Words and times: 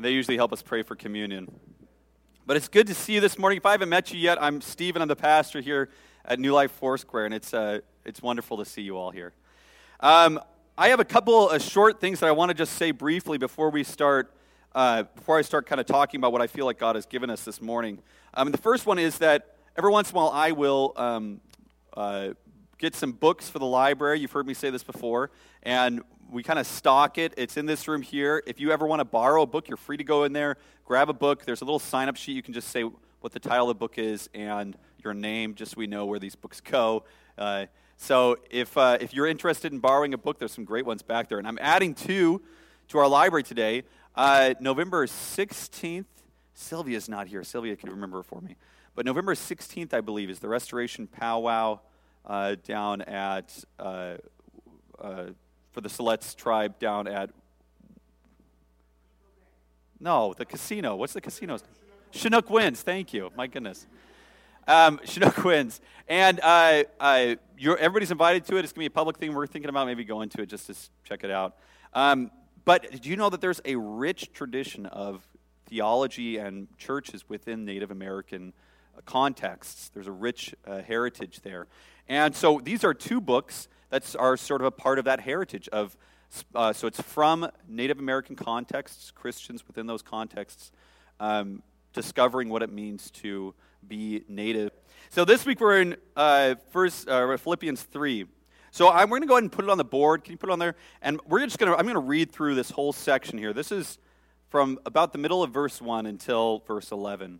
and 0.00 0.04
they 0.06 0.12
usually 0.12 0.38
help 0.38 0.50
us 0.50 0.62
pray 0.62 0.82
for 0.82 0.96
communion. 0.96 1.46
But 2.46 2.56
it's 2.56 2.68
good 2.68 2.86
to 2.86 2.94
see 2.94 3.12
you 3.12 3.20
this 3.20 3.38
morning. 3.38 3.58
If 3.58 3.66
I 3.66 3.72
haven't 3.72 3.90
met 3.90 4.10
you 4.14 4.18
yet, 4.18 4.42
I'm 4.42 4.62
Stephen. 4.62 5.02
I'm 5.02 5.08
the 5.08 5.14
pastor 5.14 5.60
here 5.60 5.90
at 6.24 6.40
New 6.40 6.54
Life 6.54 6.72
Foursquare, 6.72 7.26
and 7.26 7.34
it's, 7.34 7.52
uh, 7.52 7.80
it's 8.06 8.22
wonderful 8.22 8.56
to 8.56 8.64
see 8.64 8.80
you 8.80 8.96
all 8.96 9.10
here. 9.10 9.34
Um, 10.00 10.40
I 10.78 10.88
have 10.88 11.00
a 11.00 11.04
couple 11.04 11.50
of 11.50 11.60
short 11.60 12.00
things 12.00 12.20
that 12.20 12.28
I 12.28 12.32
want 12.32 12.48
to 12.48 12.54
just 12.54 12.76
say 12.76 12.92
briefly 12.92 13.36
before 13.36 13.68
we 13.68 13.84
start. 13.84 14.32
Uh, 14.74 15.02
before 15.02 15.36
I 15.36 15.42
start 15.42 15.66
kind 15.66 15.82
of 15.82 15.86
talking 15.86 16.18
about 16.18 16.32
what 16.32 16.40
I 16.40 16.46
feel 16.46 16.64
like 16.64 16.78
God 16.78 16.94
has 16.94 17.04
given 17.04 17.28
us 17.28 17.44
this 17.44 17.60
morning. 17.60 17.98
Um, 18.32 18.52
the 18.52 18.56
first 18.56 18.86
one 18.86 18.98
is 18.98 19.18
that 19.18 19.56
every 19.76 19.90
once 19.90 20.12
in 20.12 20.16
a 20.16 20.20
while 20.20 20.30
I 20.30 20.52
will 20.52 20.94
um, 20.96 21.42
uh, 21.94 22.30
get 22.80 22.94
some 22.96 23.12
books 23.12 23.48
for 23.48 23.58
the 23.58 23.66
library. 23.66 24.20
You've 24.20 24.32
heard 24.32 24.46
me 24.46 24.54
say 24.54 24.70
this 24.70 24.82
before. 24.82 25.30
And 25.62 26.02
we 26.30 26.42
kind 26.42 26.58
of 26.58 26.66
stock 26.66 27.18
it. 27.18 27.34
It's 27.36 27.56
in 27.56 27.66
this 27.66 27.86
room 27.86 28.00
here. 28.02 28.42
If 28.46 28.58
you 28.58 28.72
ever 28.72 28.86
want 28.86 29.00
to 29.00 29.04
borrow 29.04 29.42
a 29.42 29.46
book, 29.46 29.68
you're 29.68 29.76
free 29.76 29.98
to 29.98 30.04
go 30.04 30.24
in 30.24 30.32
there, 30.32 30.56
grab 30.86 31.10
a 31.10 31.12
book. 31.12 31.44
There's 31.44 31.60
a 31.60 31.64
little 31.64 31.78
sign 31.78 32.08
up 32.08 32.16
sheet. 32.16 32.32
You 32.32 32.42
can 32.42 32.54
just 32.54 32.68
say 32.68 32.84
what 33.20 33.32
the 33.32 33.38
title 33.38 33.68
of 33.68 33.76
the 33.76 33.78
book 33.78 33.98
is 33.98 34.30
and 34.32 34.76
your 35.04 35.12
name, 35.12 35.54
just 35.54 35.72
so 35.72 35.78
we 35.78 35.86
know 35.86 36.06
where 36.06 36.18
these 36.18 36.34
books 36.34 36.60
go. 36.60 37.04
Uh, 37.36 37.66
so 37.98 38.38
if, 38.50 38.76
uh, 38.78 38.96
if 38.98 39.12
you're 39.12 39.26
interested 39.26 39.72
in 39.72 39.78
borrowing 39.78 40.14
a 40.14 40.18
book, 40.18 40.38
there's 40.38 40.52
some 40.52 40.64
great 40.64 40.86
ones 40.86 41.02
back 41.02 41.28
there. 41.28 41.38
And 41.38 41.46
I'm 41.46 41.58
adding 41.60 41.94
two 41.94 42.40
to 42.88 42.98
our 42.98 43.08
library 43.08 43.42
today. 43.42 43.82
Uh, 44.14 44.54
November 44.58 45.06
16th, 45.06 46.06
Sylvia's 46.54 47.10
not 47.10 47.26
here. 47.26 47.44
Sylvia 47.44 47.76
can 47.76 47.90
remember 47.90 48.22
for 48.22 48.40
me. 48.40 48.56
But 48.94 49.04
November 49.04 49.34
16th, 49.34 49.92
I 49.92 50.00
believe, 50.00 50.30
is 50.30 50.38
the 50.38 50.48
Restoration 50.48 51.06
Powwow 51.06 51.80
uh, 52.26 52.56
down 52.64 53.02
at 53.02 53.64
uh, 53.78 54.16
uh, 55.00 55.26
for 55.72 55.80
the 55.80 55.88
Siletz 55.88 56.36
tribe 56.36 56.78
down 56.78 57.06
at 57.06 57.30
no 59.98 60.34
the 60.34 60.44
casino. 60.44 60.96
What's 60.96 61.12
the 61.12 61.20
casino? 61.20 61.58
Chinook 62.10 62.50
Winds. 62.50 62.82
Thank 62.82 63.12
you. 63.12 63.30
My 63.36 63.46
goodness. 63.46 63.86
Um, 64.66 65.00
Chinook 65.04 65.44
Winds, 65.44 65.80
and 66.08 66.40
uh, 66.42 66.84
everybody's 67.00 68.10
invited 68.10 68.44
to 68.46 68.56
it. 68.56 68.64
It's 68.64 68.72
gonna 68.72 68.82
be 68.82 68.86
a 68.86 68.90
public 68.90 69.18
thing. 69.18 69.34
We're 69.34 69.46
thinking 69.46 69.68
about 69.68 69.86
maybe 69.86 70.04
going 70.04 70.28
to 70.30 70.42
it 70.42 70.46
just 70.48 70.66
to 70.66 70.74
check 71.04 71.24
it 71.24 71.30
out. 71.30 71.56
Um, 71.94 72.30
but 72.64 73.00
do 73.02 73.08
you 73.08 73.16
know 73.16 73.30
that 73.30 73.40
there's 73.40 73.60
a 73.64 73.76
rich 73.76 74.32
tradition 74.32 74.86
of 74.86 75.26
theology 75.66 76.36
and 76.36 76.68
churches 76.78 77.28
within 77.28 77.64
Native 77.64 77.90
American 77.90 78.52
uh, 78.96 79.00
contexts? 79.06 79.88
There's 79.88 80.06
a 80.06 80.12
rich 80.12 80.54
uh, 80.66 80.82
heritage 80.82 81.40
there. 81.42 81.66
And 82.10 82.34
so 82.34 82.60
these 82.60 82.82
are 82.82 82.92
two 82.92 83.20
books 83.20 83.68
that 83.90 84.16
are 84.16 84.36
sort 84.36 84.60
of 84.60 84.66
a 84.66 84.72
part 84.72 84.98
of 84.98 85.04
that 85.04 85.20
heritage 85.20 85.68
of 85.68 85.96
uh, 86.56 86.72
so 86.72 86.88
it's 86.88 87.00
from 87.00 87.48
Native 87.68 88.00
American 88.00 88.34
contexts, 88.34 89.12
Christians 89.12 89.64
within 89.66 89.86
those 89.86 90.02
contexts, 90.02 90.72
um, 91.20 91.62
discovering 91.92 92.48
what 92.48 92.64
it 92.64 92.72
means 92.72 93.12
to 93.12 93.54
be 93.86 94.24
native. 94.28 94.72
So 95.10 95.24
this 95.24 95.46
week 95.46 95.60
we're 95.60 95.82
in 95.82 95.96
uh, 96.16 96.56
first 96.70 97.08
uh, 97.08 97.36
Philippians 97.36 97.82
three. 97.82 98.26
So 98.72 98.88
I'm, 98.88 99.08
we're 99.08 99.18
going 99.18 99.22
to 99.22 99.28
go 99.28 99.34
ahead 99.34 99.44
and 99.44 99.52
put 99.52 99.64
it 99.64 99.70
on 99.70 99.78
the 99.78 99.84
board. 99.84 100.24
Can 100.24 100.32
you 100.32 100.38
put 100.38 100.50
it 100.50 100.52
on 100.52 100.58
there? 100.58 100.74
And 101.02 101.20
we're 101.28 101.44
just 101.44 101.58
going 101.58 101.72
to. 101.72 101.78
I'm 101.78 101.84
going 101.84 101.94
to 101.94 102.00
read 102.00 102.32
through 102.32 102.56
this 102.56 102.70
whole 102.70 102.92
section 102.92 103.38
here. 103.38 103.52
This 103.52 103.70
is 103.70 103.98
from 104.48 104.80
about 104.84 105.12
the 105.12 105.18
middle 105.18 105.44
of 105.44 105.52
verse 105.52 105.80
one 105.80 106.06
until 106.06 106.64
verse 106.66 106.90
eleven. 106.90 107.38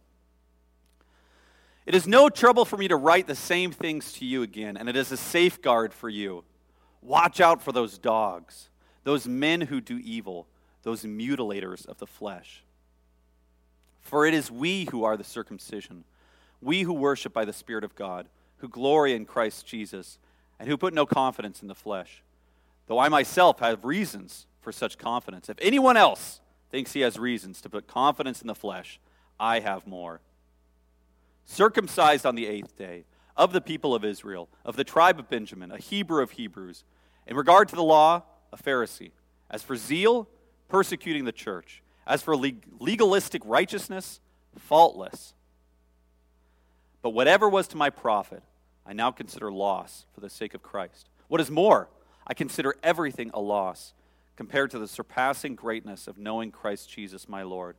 It 1.87 1.95
is 1.95 2.07
no 2.07 2.29
trouble 2.29 2.65
for 2.65 2.77
me 2.77 2.89
to 2.89 2.97
write 2.97 3.27
the 3.27 3.35
same 3.35 3.73
things 3.73 4.13
to 4.15 4.25
you 4.25 4.43
again, 4.43 4.77
and 4.77 4.89
it 4.89 4.97
is 4.97 5.11
a 5.13 5.17
safeguard 5.17 5.95
for 5.95 6.09
you. 6.09 6.45
Watch 7.03 7.41
out 7.41 7.63
for 7.63 7.73
those 7.73 7.99
dogs, 7.99 8.69
those 9.05 9.27
men 9.27 9.63
who 9.63 9.81
do 9.81 9.99
evil, 9.99 10.47
those 10.83 11.05
mutilators 11.05 11.87
of 11.87 11.99
the 11.99 12.07
flesh. 12.07 12.63
For 14.01 14.27
it 14.27 14.35
is 14.35 14.51
we 14.51 14.87
who 14.91 15.05
are 15.05 15.17
the 15.17 15.25
circumcision, 15.25 16.05
we 16.61 16.83
who 16.83 16.93
worship 16.93 17.33
by 17.33 17.45
the 17.45 17.53
Spirit 17.53 17.85
of 17.85 17.95
God, 17.95 18.29
who 18.59 18.69
glory 18.69 19.15
in 19.15 19.25
Christ 19.25 19.67
Jesus, 19.67 20.19
and 20.59 20.69
who 20.69 20.77
put 20.77 20.93
no 20.93 21.07
confidence 21.07 21.63
in 21.63 21.69
the 21.69 21.75
flesh. 21.75 22.23
Though 22.87 22.99
I 22.99 23.09
myself 23.09 23.61
have 23.61 23.85
reasons 23.85 24.47
for 24.61 24.73
such 24.73 24.99
confidence. 24.99 25.49
If 25.49 25.57
anyone 25.63 25.97
else 25.97 26.41
thinks 26.71 26.93
he 26.93 27.01
has 27.01 27.19
reasons 27.19 27.63
to 27.63 27.71
put 27.71 27.87
confidence 27.87 28.43
in 28.43 28.47
the 28.47 28.55
flesh, 28.55 29.01
I 29.39 29.61
have 29.61 29.87
more 29.87 30.21
circumcised 31.45 32.27
on 32.27 32.35
the 32.35 32.47
eighth 32.47 32.77
day, 32.77 33.05
of 33.37 33.53
the 33.53 33.61
people 33.61 33.95
of 33.95 34.05
Israel, 34.05 34.49
of 34.65 34.77
the 34.77 34.85
tribe 34.85 35.19
of 35.19 35.31
Benjamin, 35.31 35.73
a 35.73 35.79
Hebrew 35.79 36.23
of 36.23 36.33
Hebrews. 36.33 36.85
In 37.27 37.37
regard 37.37 37.69
to 37.69 37.77
the 37.77 37.83
law, 37.83 38.25
a 38.53 38.57
Pharisee. 38.57 39.13
As 39.51 39.63
for 39.63 39.77
zeal, 39.77 40.29
persecuting 40.69 41.25
the 41.25 41.33
church. 41.33 41.83
As 42.07 42.23
for 42.23 42.37
legalistic 42.37 43.43
righteousness, 43.45 44.21
faultless. 44.59 45.33
But 47.03 47.11
whatever 47.11 47.49
was 47.49 47.67
to 47.69 47.77
my 47.77 47.89
profit, 47.89 48.43
I 48.85 48.93
now 48.93 49.11
consider 49.11 49.51
loss 49.51 50.05
for 50.15 50.21
the 50.21 50.31
sake 50.31 50.53
of 50.53 50.63
Christ. 50.63 51.09
What 51.29 51.41
is 51.41 51.51
more, 51.51 51.89
I 52.27 52.35
consider 52.35 52.75
everything 52.83 53.31
a 53.33 53.41
loss 53.41 53.95
compared 54.37 54.71
to 54.73 54.79
the 54.79 54.89
surpassing 54.89 55.55
greatness 55.55 56.07
of 56.07 56.19
knowing 56.19 56.51
Christ 56.51 56.91
Jesus 56.91 57.29
my 57.29 57.43
Lord, 57.43 57.77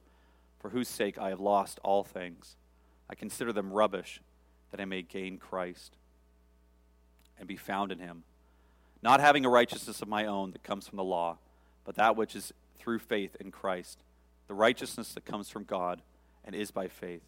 for 0.59 0.69
whose 0.69 0.87
sake 0.87 1.17
I 1.17 1.29
have 1.29 1.39
lost 1.39 1.79
all 1.83 2.03
things 2.03 2.55
I 3.11 3.15
consider 3.15 3.51
them 3.51 3.73
rubbish 3.73 4.21
that 4.71 4.79
I 4.79 4.85
may 4.85 5.01
gain 5.01 5.37
Christ 5.37 5.97
and 7.37 7.47
be 7.47 7.57
found 7.57 7.91
in 7.91 7.99
him, 7.99 8.23
not 9.03 9.19
having 9.19 9.45
a 9.45 9.49
righteousness 9.49 10.01
of 10.01 10.07
my 10.07 10.25
own 10.25 10.51
that 10.51 10.63
comes 10.63 10.87
from 10.87 10.97
the 10.97 11.03
law, 11.03 11.37
but 11.83 11.95
that 11.95 12.15
which 12.15 12.35
is 12.35 12.53
through 12.79 12.99
faith 12.99 13.35
in 13.39 13.51
Christ, 13.51 13.99
the 14.47 14.53
righteousness 14.53 15.13
that 15.13 15.25
comes 15.25 15.49
from 15.49 15.65
God 15.65 16.01
and 16.45 16.55
is 16.55 16.71
by 16.71 16.87
faith. 16.87 17.23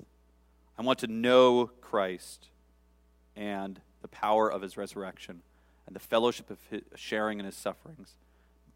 I 0.78 0.84
want 0.84 1.00
to 1.00 1.08
know 1.08 1.70
Christ 1.82 2.48
and 3.36 3.82
the 4.02 4.08
power 4.08 4.50
of 4.50 4.62
his 4.62 4.78
resurrection 4.78 5.42
and 5.86 5.96
the 5.96 6.00
fellowship 6.00 6.50
of 6.50 6.60
his, 6.70 6.82
sharing 6.96 7.40
in 7.40 7.46
his 7.46 7.56
sufferings, 7.56 8.14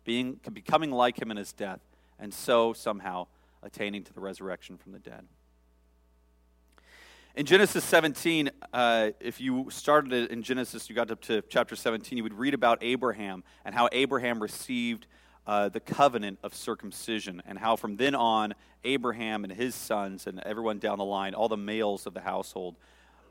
being 0.04 0.40
becoming 0.52 0.92
like 0.92 1.22
him 1.22 1.32
in 1.32 1.38
his 1.38 1.54
death, 1.54 1.80
and 2.20 2.34
so 2.34 2.74
somehow 2.74 3.28
attaining 3.64 4.04
to 4.04 4.14
the 4.14 4.20
resurrection 4.20 4.78
from 4.78 4.92
the 4.92 5.00
dead. 5.00 5.26
In 7.36 7.46
Genesis 7.46 7.84
17, 7.84 8.50
uh, 8.74 9.12
if 9.20 9.40
you 9.40 9.68
started 9.70 10.12
it 10.12 10.32
in 10.32 10.42
Genesis, 10.42 10.90
you 10.90 10.96
got 10.96 11.12
up 11.12 11.22
to 11.22 11.44
chapter 11.50 11.76
17, 11.76 12.18
you 12.18 12.24
would 12.24 12.34
read 12.34 12.54
about 12.54 12.80
Abraham 12.82 13.44
and 13.64 13.76
how 13.76 13.90
Abraham 13.92 14.42
received 14.42 15.06
uh, 15.46 15.70
the 15.70 15.80
covenant 15.80 16.40
of 16.44 16.54
circumcision, 16.54 17.42
and 17.46 17.58
how 17.58 17.76
from 17.76 17.96
then 17.96 18.16
on, 18.16 18.54
Abraham 18.84 19.44
and 19.44 19.54
his 19.54 19.76
sons 19.76 20.28
and 20.28 20.40
everyone 20.42 20.80
down 20.80 20.98
the 20.98 21.06
line, 21.06 21.34
all 21.34 21.48
the 21.48 21.56
males 21.56 22.06
of 22.06 22.14
the 22.14 22.22
household, 22.22 22.76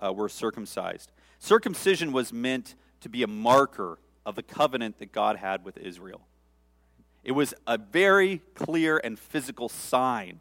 uh, 0.01 0.13
were 0.13 0.29
circumcised. 0.29 1.11
Circumcision 1.39 2.13
was 2.13 2.33
meant 2.33 2.75
to 3.01 3.09
be 3.09 3.23
a 3.23 3.27
marker 3.27 3.99
of 4.25 4.35
the 4.35 4.43
covenant 4.43 4.99
that 4.99 5.13
God 5.13 5.37
had 5.37 5.65
with 5.65 5.77
Israel. 5.77 6.23
It 7.23 7.33
was 7.33 7.55
a 7.67 7.77
very 7.77 8.41
clear 8.55 8.99
and 9.03 9.19
physical 9.19 9.69
sign 9.69 10.41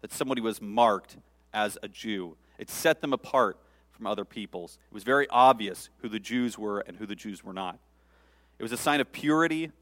that 0.00 0.12
somebody 0.12 0.40
was 0.40 0.60
marked 0.60 1.16
as 1.54 1.78
a 1.82 1.88
Jew. 1.88 2.36
It 2.58 2.70
set 2.70 3.00
them 3.00 3.12
apart 3.12 3.58
from 3.90 4.06
other 4.06 4.24
peoples. 4.24 4.78
It 4.90 4.94
was 4.94 5.04
very 5.04 5.26
obvious 5.28 5.88
who 5.98 6.08
the 6.08 6.18
Jews 6.18 6.58
were 6.58 6.80
and 6.80 6.96
who 6.96 7.06
the 7.06 7.14
Jews 7.14 7.42
were 7.42 7.52
not. 7.52 7.78
It 8.58 8.62
was 8.62 8.72
a 8.72 8.76
sign 8.76 9.00
of 9.00 9.12
purity, 9.12 9.64
it 9.64 9.72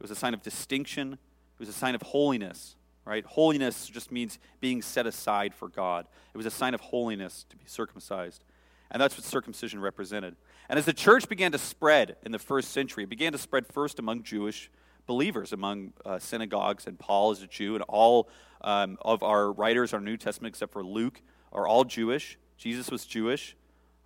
was 0.00 0.10
a 0.10 0.16
sign 0.16 0.34
of 0.34 0.42
distinction, 0.42 1.12
it 1.12 1.60
was 1.60 1.68
a 1.68 1.72
sign 1.72 1.94
of 1.94 2.02
holiness, 2.02 2.76
right? 3.04 3.24
Holiness 3.24 3.86
just 3.86 4.10
means 4.10 4.38
being 4.60 4.82
set 4.82 5.06
aside 5.06 5.54
for 5.54 5.68
God. 5.68 6.06
It 6.32 6.36
was 6.36 6.46
a 6.46 6.50
sign 6.50 6.74
of 6.74 6.80
holiness 6.80 7.46
to 7.50 7.56
be 7.56 7.64
circumcised. 7.66 8.44
And 8.90 9.00
that's 9.00 9.16
what 9.16 9.24
circumcision 9.24 9.80
represented. 9.80 10.36
And 10.68 10.78
as 10.78 10.84
the 10.84 10.92
church 10.92 11.28
began 11.28 11.52
to 11.52 11.58
spread 11.58 12.16
in 12.24 12.32
the 12.32 12.38
first 12.38 12.70
century, 12.70 13.04
it 13.04 13.10
began 13.10 13.32
to 13.32 13.38
spread 13.38 13.66
first 13.66 13.98
among 13.98 14.22
Jewish 14.22 14.70
believers, 15.06 15.52
among 15.52 15.92
uh, 16.04 16.18
synagogues, 16.18 16.86
and 16.86 16.98
Paul 16.98 17.32
is 17.32 17.42
a 17.42 17.46
Jew, 17.46 17.74
and 17.74 17.84
all 17.88 18.28
um, 18.62 18.96
of 19.02 19.22
our 19.22 19.52
writers, 19.52 19.92
our 19.92 20.00
New 20.00 20.16
Testament, 20.16 20.54
except 20.54 20.72
for 20.72 20.84
Luke, 20.84 21.20
are 21.54 21.66
all 21.66 21.84
Jewish. 21.84 22.38
Jesus 22.56 22.90
was 22.90 23.04
Jewish. 23.04 23.56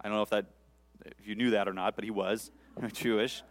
I 0.00 0.08
don't 0.08 0.16
know 0.16 0.22
if 0.22 0.30
that 0.30 0.46
if 1.04 1.26
you 1.26 1.34
knew 1.34 1.50
that 1.50 1.68
or 1.68 1.72
not, 1.72 1.94
but 1.94 2.04
he 2.04 2.10
was 2.10 2.50
Jewish. 2.92 3.42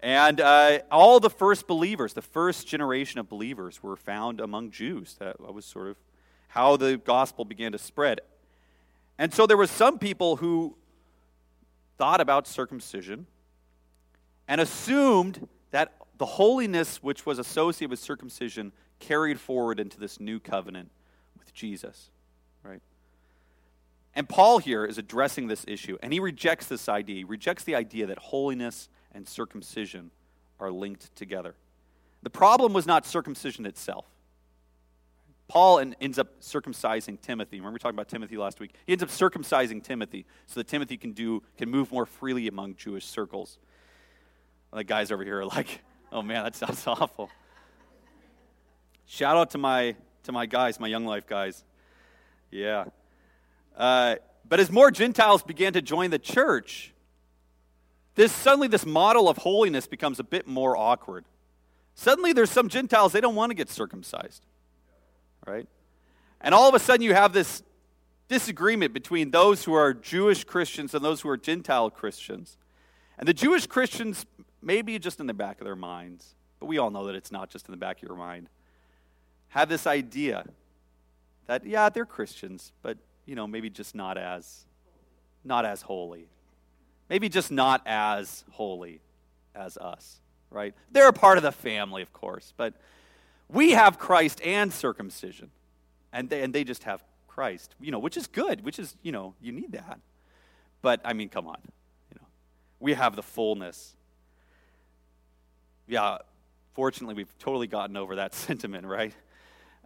And 0.00 0.40
uh, 0.40 0.80
all 0.90 1.20
the 1.20 1.30
first 1.30 1.68
believers, 1.68 2.12
the 2.12 2.22
first 2.22 2.66
generation 2.66 3.20
of 3.20 3.28
believers, 3.28 3.82
were 3.82 3.96
found 3.96 4.40
among 4.40 4.72
Jews. 4.72 5.16
That 5.20 5.40
was 5.40 5.64
sort 5.64 5.88
of 5.88 5.96
how 6.48 6.76
the 6.76 6.96
gospel 6.96 7.44
began 7.44 7.72
to 7.72 7.78
spread. 7.78 8.20
And 9.18 9.32
so 9.32 9.46
there 9.46 9.56
were 9.56 9.68
some 9.68 9.98
people 9.98 10.36
who 10.36 10.76
thought 11.98 12.20
about 12.20 12.48
circumcision 12.48 13.26
and 14.48 14.60
assumed 14.60 15.46
that 15.70 15.94
the 16.18 16.26
holiness 16.26 17.02
which 17.02 17.24
was 17.24 17.38
associated 17.38 17.90
with 17.90 18.00
circumcision 18.00 18.72
carried 18.98 19.38
forward 19.38 19.78
into 19.78 20.00
this 20.00 20.18
new 20.18 20.40
covenant 20.40 20.90
with 21.38 21.54
Jesus? 21.54 22.10
And 24.14 24.28
Paul 24.28 24.58
here 24.58 24.84
is 24.84 24.98
addressing 24.98 25.46
this 25.46 25.64
issue, 25.66 25.96
and 26.02 26.12
he 26.12 26.20
rejects 26.20 26.66
this 26.66 26.88
idea. 26.88 27.16
He 27.16 27.24
rejects 27.24 27.64
the 27.64 27.74
idea 27.74 28.06
that 28.06 28.18
holiness 28.18 28.88
and 29.12 29.26
circumcision 29.26 30.10
are 30.60 30.70
linked 30.70 31.14
together. 31.16 31.54
The 32.22 32.30
problem 32.30 32.72
was 32.72 32.86
not 32.86 33.06
circumcision 33.06 33.66
itself. 33.66 34.06
Paul 35.48 35.80
ends 36.00 36.18
up 36.18 36.40
circumcising 36.40 37.20
Timothy. 37.20 37.58
Remember 37.58 37.74
we 37.74 37.78
talked 37.78 37.94
about 37.94 38.08
Timothy 38.08 38.38
last 38.38 38.58
week? 38.58 38.72
He 38.86 38.92
ends 38.92 39.02
up 39.02 39.10
circumcising 39.10 39.82
Timothy 39.82 40.24
so 40.46 40.60
that 40.60 40.66
Timothy 40.66 40.96
can 40.96 41.12
do 41.12 41.42
can 41.58 41.68
move 41.68 41.92
more 41.92 42.06
freely 42.06 42.48
among 42.48 42.76
Jewish 42.76 43.04
circles. 43.04 43.58
the 44.72 44.84
guys 44.84 45.12
over 45.12 45.22
here 45.22 45.40
are 45.40 45.44
like, 45.44 45.82
"Oh 46.10 46.22
man, 46.22 46.44
that 46.44 46.54
sounds 46.54 46.82
awful." 46.86 47.28
Shout 49.04 49.36
out 49.36 49.50
to 49.50 49.58
my 49.58 49.94
to 50.22 50.32
my 50.32 50.46
guys, 50.46 50.80
my 50.80 50.88
Young 50.88 51.04
Life 51.04 51.26
guys. 51.26 51.64
Yeah. 52.50 52.84
Uh, 53.76 54.16
but 54.48 54.60
as 54.60 54.70
more 54.70 54.90
Gentiles 54.90 55.42
began 55.42 55.72
to 55.72 55.82
join 55.82 56.10
the 56.10 56.18
church, 56.18 56.92
this 58.14 58.32
suddenly 58.32 58.68
this 58.68 58.84
model 58.84 59.28
of 59.28 59.38
holiness 59.38 59.86
becomes 59.86 60.18
a 60.18 60.24
bit 60.24 60.46
more 60.46 60.76
awkward. 60.76 61.24
Suddenly 61.94 62.32
there's 62.32 62.50
some 62.50 62.68
Gentiles 62.68 63.12
they 63.12 63.20
don't 63.20 63.34
want 63.34 63.50
to 63.50 63.54
get 63.54 63.70
circumcised 63.70 64.44
right? 65.46 65.66
And 66.40 66.54
all 66.54 66.68
of 66.68 66.74
a 66.74 66.78
sudden, 66.78 67.02
you 67.02 67.14
have 67.14 67.32
this 67.32 67.62
disagreement 68.28 68.92
between 68.92 69.30
those 69.30 69.64
who 69.64 69.74
are 69.74 69.92
Jewish 69.92 70.44
Christians 70.44 70.94
and 70.94 71.04
those 71.04 71.20
who 71.20 71.28
are 71.28 71.36
Gentile 71.36 71.90
Christians. 71.90 72.56
And 73.18 73.28
the 73.28 73.34
Jewish 73.34 73.66
Christians, 73.66 74.26
maybe 74.60 74.98
just 74.98 75.20
in 75.20 75.26
the 75.26 75.34
back 75.34 75.60
of 75.60 75.64
their 75.64 75.76
minds, 75.76 76.34
but 76.58 76.66
we 76.66 76.78
all 76.78 76.90
know 76.90 77.06
that 77.06 77.14
it's 77.14 77.32
not 77.32 77.50
just 77.50 77.68
in 77.68 77.72
the 77.72 77.78
back 77.78 77.98
of 77.98 78.08
your 78.08 78.16
mind, 78.16 78.48
have 79.48 79.68
this 79.68 79.86
idea 79.86 80.44
that, 81.46 81.66
yeah, 81.66 81.88
they're 81.88 82.06
Christians, 82.06 82.72
but, 82.82 82.96
you 83.26 83.34
know, 83.34 83.46
maybe 83.46 83.70
just 83.70 83.94
not 83.94 84.18
as, 84.18 84.64
not 85.44 85.64
as 85.64 85.82
holy. 85.82 86.28
Maybe 87.08 87.28
just 87.28 87.50
not 87.50 87.82
as 87.86 88.44
holy 88.52 89.00
as 89.54 89.76
us, 89.76 90.20
right? 90.50 90.74
They're 90.90 91.08
a 91.08 91.12
part 91.12 91.36
of 91.36 91.42
the 91.42 91.52
family, 91.52 92.02
of 92.02 92.12
course, 92.12 92.52
but 92.56 92.74
we 93.48 93.72
have 93.72 93.98
Christ 93.98 94.40
and 94.42 94.72
circumcision, 94.72 95.50
and 96.12 96.30
they, 96.30 96.42
and 96.42 96.54
they 96.54 96.64
just 96.64 96.84
have 96.84 97.02
Christ, 97.28 97.74
you 97.80 97.90
know, 97.90 97.98
which 97.98 98.16
is 98.16 98.26
good, 98.26 98.64
which 98.64 98.78
is, 98.78 98.96
you 99.02 99.12
know, 99.12 99.34
you 99.40 99.52
need 99.52 99.72
that. 99.72 100.00
But, 100.80 101.00
I 101.04 101.12
mean, 101.12 101.28
come 101.28 101.46
on. 101.46 101.58
You 102.10 102.18
know, 102.20 102.26
we 102.80 102.94
have 102.94 103.16
the 103.16 103.22
fullness. 103.22 103.94
Yeah, 105.86 106.18
fortunately, 106.74 107.14
we've 107.14 107.38
totally 107.38 107.66
gotten 107.66 107.96
over 107.96 108.16
that 108.16 108.34
sentiment, 108.34 108.86
right? 108.86 109.14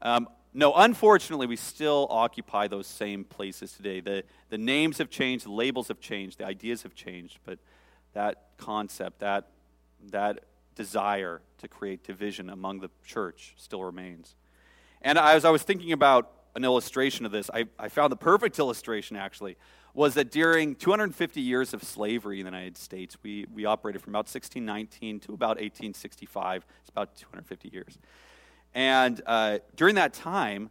Um, 0.03 0.29
no, 0.56 0.73
unfortunately, 0.75 1.47
we 1.47 1.56
still 1.56 2.06
occupy 2.08 2.67
those 2.67 2.87
same 2.87 3.25
places 3.25 3.73
today. 3.73 4.00
The, 4.00 4.25
the 4.49 4.56
names 4.56 4.97
have 4.97 5.11
changed, 5.11 5.44
the 5.44 5.53
labels 5.53 5.88
have 5.88 6.00
changed, 6.00 6.38
the 6.38 6.47
ideas 6.47 6.82
have 6.82 6.94
changed, 6.94 7.41
but 7.44 7.58
that 8.14 8.49
concept, 8.56 9.20
that, 9.20 9.49
that 10.11 10.44
desire 10.75 11.43
to 11.58 11.69
create 11.69 12.05
division 12.05 12.49
among 12.49 12.81
the 12.81 12.88
church 13.05 13.53
still 13.58 13.85
remains. 13.85 14.35
And 15.03 15.19
as 15.19 15.44
I 15.44 15.50
was 15.50 15.62
thinking 15.62 15.93
about 15.93 16.32
an 16.55 16.64
illustration 16.64 17.26
of 17.26 17.32
this, 17.32 17.50
I, 17.52 17.67
I 17.79 17.91
found 17.91 18.11
the 18.11 18.17
perfect 18.17 18.59
illustration 18.59 19.14
actually 19.14 19.59
was 19.93 20.14
that 20.14 20.31
during 20.31 20.75
250 20.75 21.38
years 21.38 21.75
of 21.75 21.82
slavery 21.82 22.41
in 22.41 22.47
the 22.47 22.50
United 22.50 22.79
States, 22.79 23.19
we, 23.23 23.47
we 23.52 23.67
operated 23.67 24.00
from 24.00 24.12
about 24.12 24.25
1619 24.25 25.20
to 25.20 25.35
about 25.35 25.56
1865. 25.56 26.64
It's 26.81 26.88
about 26.88 27.14
250 27.14 27.69
years. 27.70 27.99
And 28.76 29.23
uh, 29.25 29.61
during 29.75 29.94
that 29.94 30.12
time, 30.12 30.69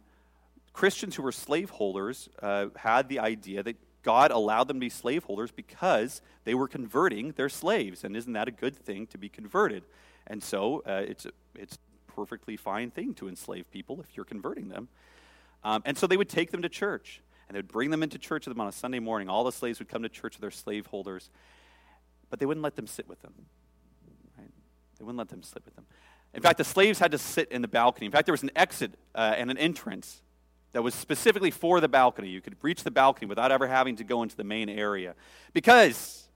Christians 0.72 1.16
who 1.16 1.24
were 1.24 1.32
slaveholders 1.32 2.28
uh, 2.40 2.66
had 2.76 3.08
the 3.08 3.18
idea 3.18 3.64
that 3.64 3.76
God 4.04 4.30
allowed 4.30 4.68
them 4.68 4.76
to 4.76 4.80
be 4.80 4.88
slaveholders 4.88 5.50
because 5.50 6.22
they 6.44 6.54
were 6.54 6.68
converting 6.68 7.32
their 7.32 7.48
slaves. 7.48 8.04
And 8.04 8.16
isn't 8.16 8.32
that 8.34 8.46
a 8.46 8.52
good 8.52 8.76
thing 8.76 9.08
to 9.08 9.18
be 9.18 9.28
converted? 9.28 9.82
And 10.28 10.40
so 10.40 10.84
uh, 10.86 11.02
it's, 11.04 11.26
a, 11.26 11.32
it's 11.56 11.74
a 11.74 12.12
perfectly 12.12 12.56
fine 12.56 12.92
thing 12.92 13.12
to 13.14 13.28
enslave 13.28 13.68
people 13.72 14.00
if 14.00 14.16
you're 14.16 14.24
converting 14.24 14.68
them. 14.68 14.86
Um, 15.64 15.82
and 15.84 15.98
so 15.98 16.06
they 16.06 16.16
would 16.16 16.28
take 16.28 16.52
them 16.52 16.62
to 16.62 16.68
church, 16.68 17.20
and 17.48 17.56
they 17.56 17.58
would 17.58 17.66
bring 17.66 17.90
them 17.90 18.04
into 18.04 18.18
church 18.18 18.46
with 18.46 18.54
them 18.54 18.60
on 18.60 18.68
a 18.68 18.72
Sunday 18.72 19.00
morning. 19.00 19.28
All 19.28 19.42
the 19.42 19.50
slaves 19.50 19.80
would 19.80 19.88
come 19.88 20.04
to 20.04 20.08
church 20.08 20.34
with 20.34 20.42
their 20.42 20.52
slaveholders, 20.52 21.28
but 22.30 22.38
they 22.38 22.46
wouldn't 22.46 22.62
let 22.62 22.76
them 22.76 22.86
sit 22.86 23.08
with 23.08 23.20
them. 23.22 23.34
Right? 24.38 24.50
They 24.96 25.04
wouldn't 25.04 25.18
let 25.18 25.28
them 25.28 25.42
sit 25.42 25.64
with 25.64 25.74
them. 25.74 25.86
In 26.36 26.42
fact, 26.42 26.58
the 26.58 26.64
slaves 26.64 26.98
had 26.98 27.12
to 27.12 27.18
sit 27.18 27.50
in 27.50 27.62
the 27.62 27.68
balcony. 27.68 28.04
In 28.04 28.12
fact, 28.12 28.26
there 28.26 28.34
was 28.34 28.42
an 28.42 28.50
exit 28.54 28.92
uh, 29.14 29.34
and 29.36 29.50
an 29.50 29.56
entrance 29.56 30.20
that 30.72 30.82
was 30.82 30.94
specifically 30.94 31.50
for 31.50 31.80
the 31.80 31.88
balcony. 31.88 32.28
You 32.28 32.42
could 32.42 32.56
reach 32.60 32.84
the 32.84 32.90
balcony 32.90 33.26
without 33.26 33.50
ever 33.50 33.66
having 33.66 33.96
to 33.96 34.04
go 34.04 34.22
into 34.22 34.36
the 34.36 34.44
main 34.44 34.68
area. 34.68 35.14
Because 35.54 36.28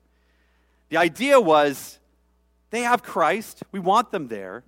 the 0.88 0.97
idea 0.97 1.38
was 1.38 1.99
they 2.70 2.81
have 2.81 3.02
Christ, 3.02 3.62
we 3.73 3.79
want 3.79 4.11
them 4.11 4.29
there, 4.29 4.64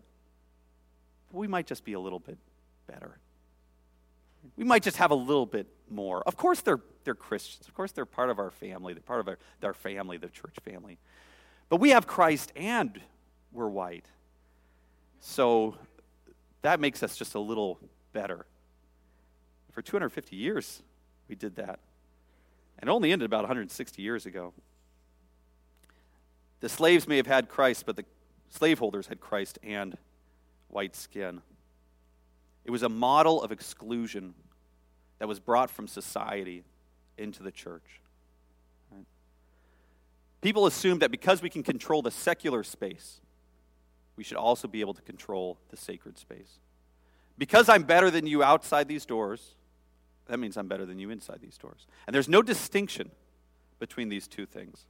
but 1.31 1.39
we 1.39 1.49
might 1.49 1.67
just 1.67 1.83
be 1.83 1.95
a 1.95 2.01
little 2.01 2.19
bit 2.19 2.37
better. 2.87 3.17
We 4.59 4.65
might 4.65 4.83
just 4.83 4.99
have 4.99 5.13
a 5.13 5.17
little 5.17 5.47
bit 5.47 5.67
more. 5.89 6.23
Of 6.25 6.37
course, 6.37 6.61
they're, 6.61 6.81
they're 7.05 7.15
Christians. 7.15 7.67
Of 7.67 7.73
course, 7.73 7.93
they're 7.93 8.05
part 8.05 8.29
of 8.29 8.39
our 8.39 8.51
family. 8.51 8.93
They're 8.93 9.01
part 9.01 9.21
of 9.21 9.29
our, 9.29 9.39
our 9.63 9.73
family, 9.73 10.19
the 10.19 10.29
church 10.29 10.57
family. 10.63 10.99
But 11.71 11.77
we 11.77 11.91
have 11.91 12.07
Christ 12.07 12.53
and 12.55 13.01
we're 13.51 13.69
white. 13.69 14.05
So 15.25 15.77
that 16.63 16.81
makes 16.81 17.03
us 17.03 17.17
just 17.17 17.35
a 17.37 17.39
little 17.39 17.79
better. 18.13 18.45
For 19.71 19.81
250 19.81 20.35
years, 20.37 20.83
we 21.29 21.37
did 21.37 21.57
that. 21.57 21.79
And 22.79 22.89
it 22.89 22.93
only 22.93 23.13
ended 23.13 23.25
about 23.25 23.43
160 23.43 24.03
years 24.03 24.27
ago. 24.27 24.53
The 26.59 26.69
slaves 26.69 27.07
may 27.07 27.17
have 27.17 27.29
had 27.29 27.49
Christ, 27.49 27.87
but 27.87 27.95
the 27.95 28.05
slaveholders 28.51 29.07
had 29.07 29.21
Christ 29.21 29.61
and 29.63 29.97
white 30.69 30.97
skin. 30.97 31.41
It 32.65 32.73
was 32.73 32.83
a 32.83 32.89
model 32.89 33.43
of 33.43 33.53
exclusion 33.53 34.35
that 35.21 35.29
was 35.29 35.39
brought 35.39 35.71
from 35.71 35.87
society 35.87 36.65
into 37.17 37.45
the 37.45 37.53
church. 37.53 38.01
People 40.41 40.67
assume 40.67 40.99
that 40.99 41.13
because 41.13 41.41
we 41.41 41.49
can 41.49 41.63
control 41.63 42.03
the 42.03 42.11
secular 42.11 42.65
space, 42.65 43.21
we 44.17 44.25
should 44.25 44.37
also 44.37 44.69
be 44.69 44.81
able 44.81 44.95
to 44.95 45.03
control 45.03 45.59
the 45.71 45.77
sacred 45.77 46.19
space. 46.19 46.59
Because 47.39 47.69
I'm 47.69 47.83
better 47.83 48.11
than 48.11 48.27
you 48.27 48.43
outside 48.43 48.89
these 48.89 49.07
doors, 49.07 49.55
that 50.27 50.39
means 50.39 50.57
I'm 50.57 50.69
better 50.69 50.87
than 50.87 50.99
you 50.99 51.11
inside 51.11 51.41
these 51.41 51.59
doors. 51.59 51.87
And 52.07 52.15
there's 52.15 52.29
no 52.29 52.43
distinction 52.43 53.11
between 53.79 54.09
these 54.09 54.29
two 54.29 54.47
things. 54.47 54.87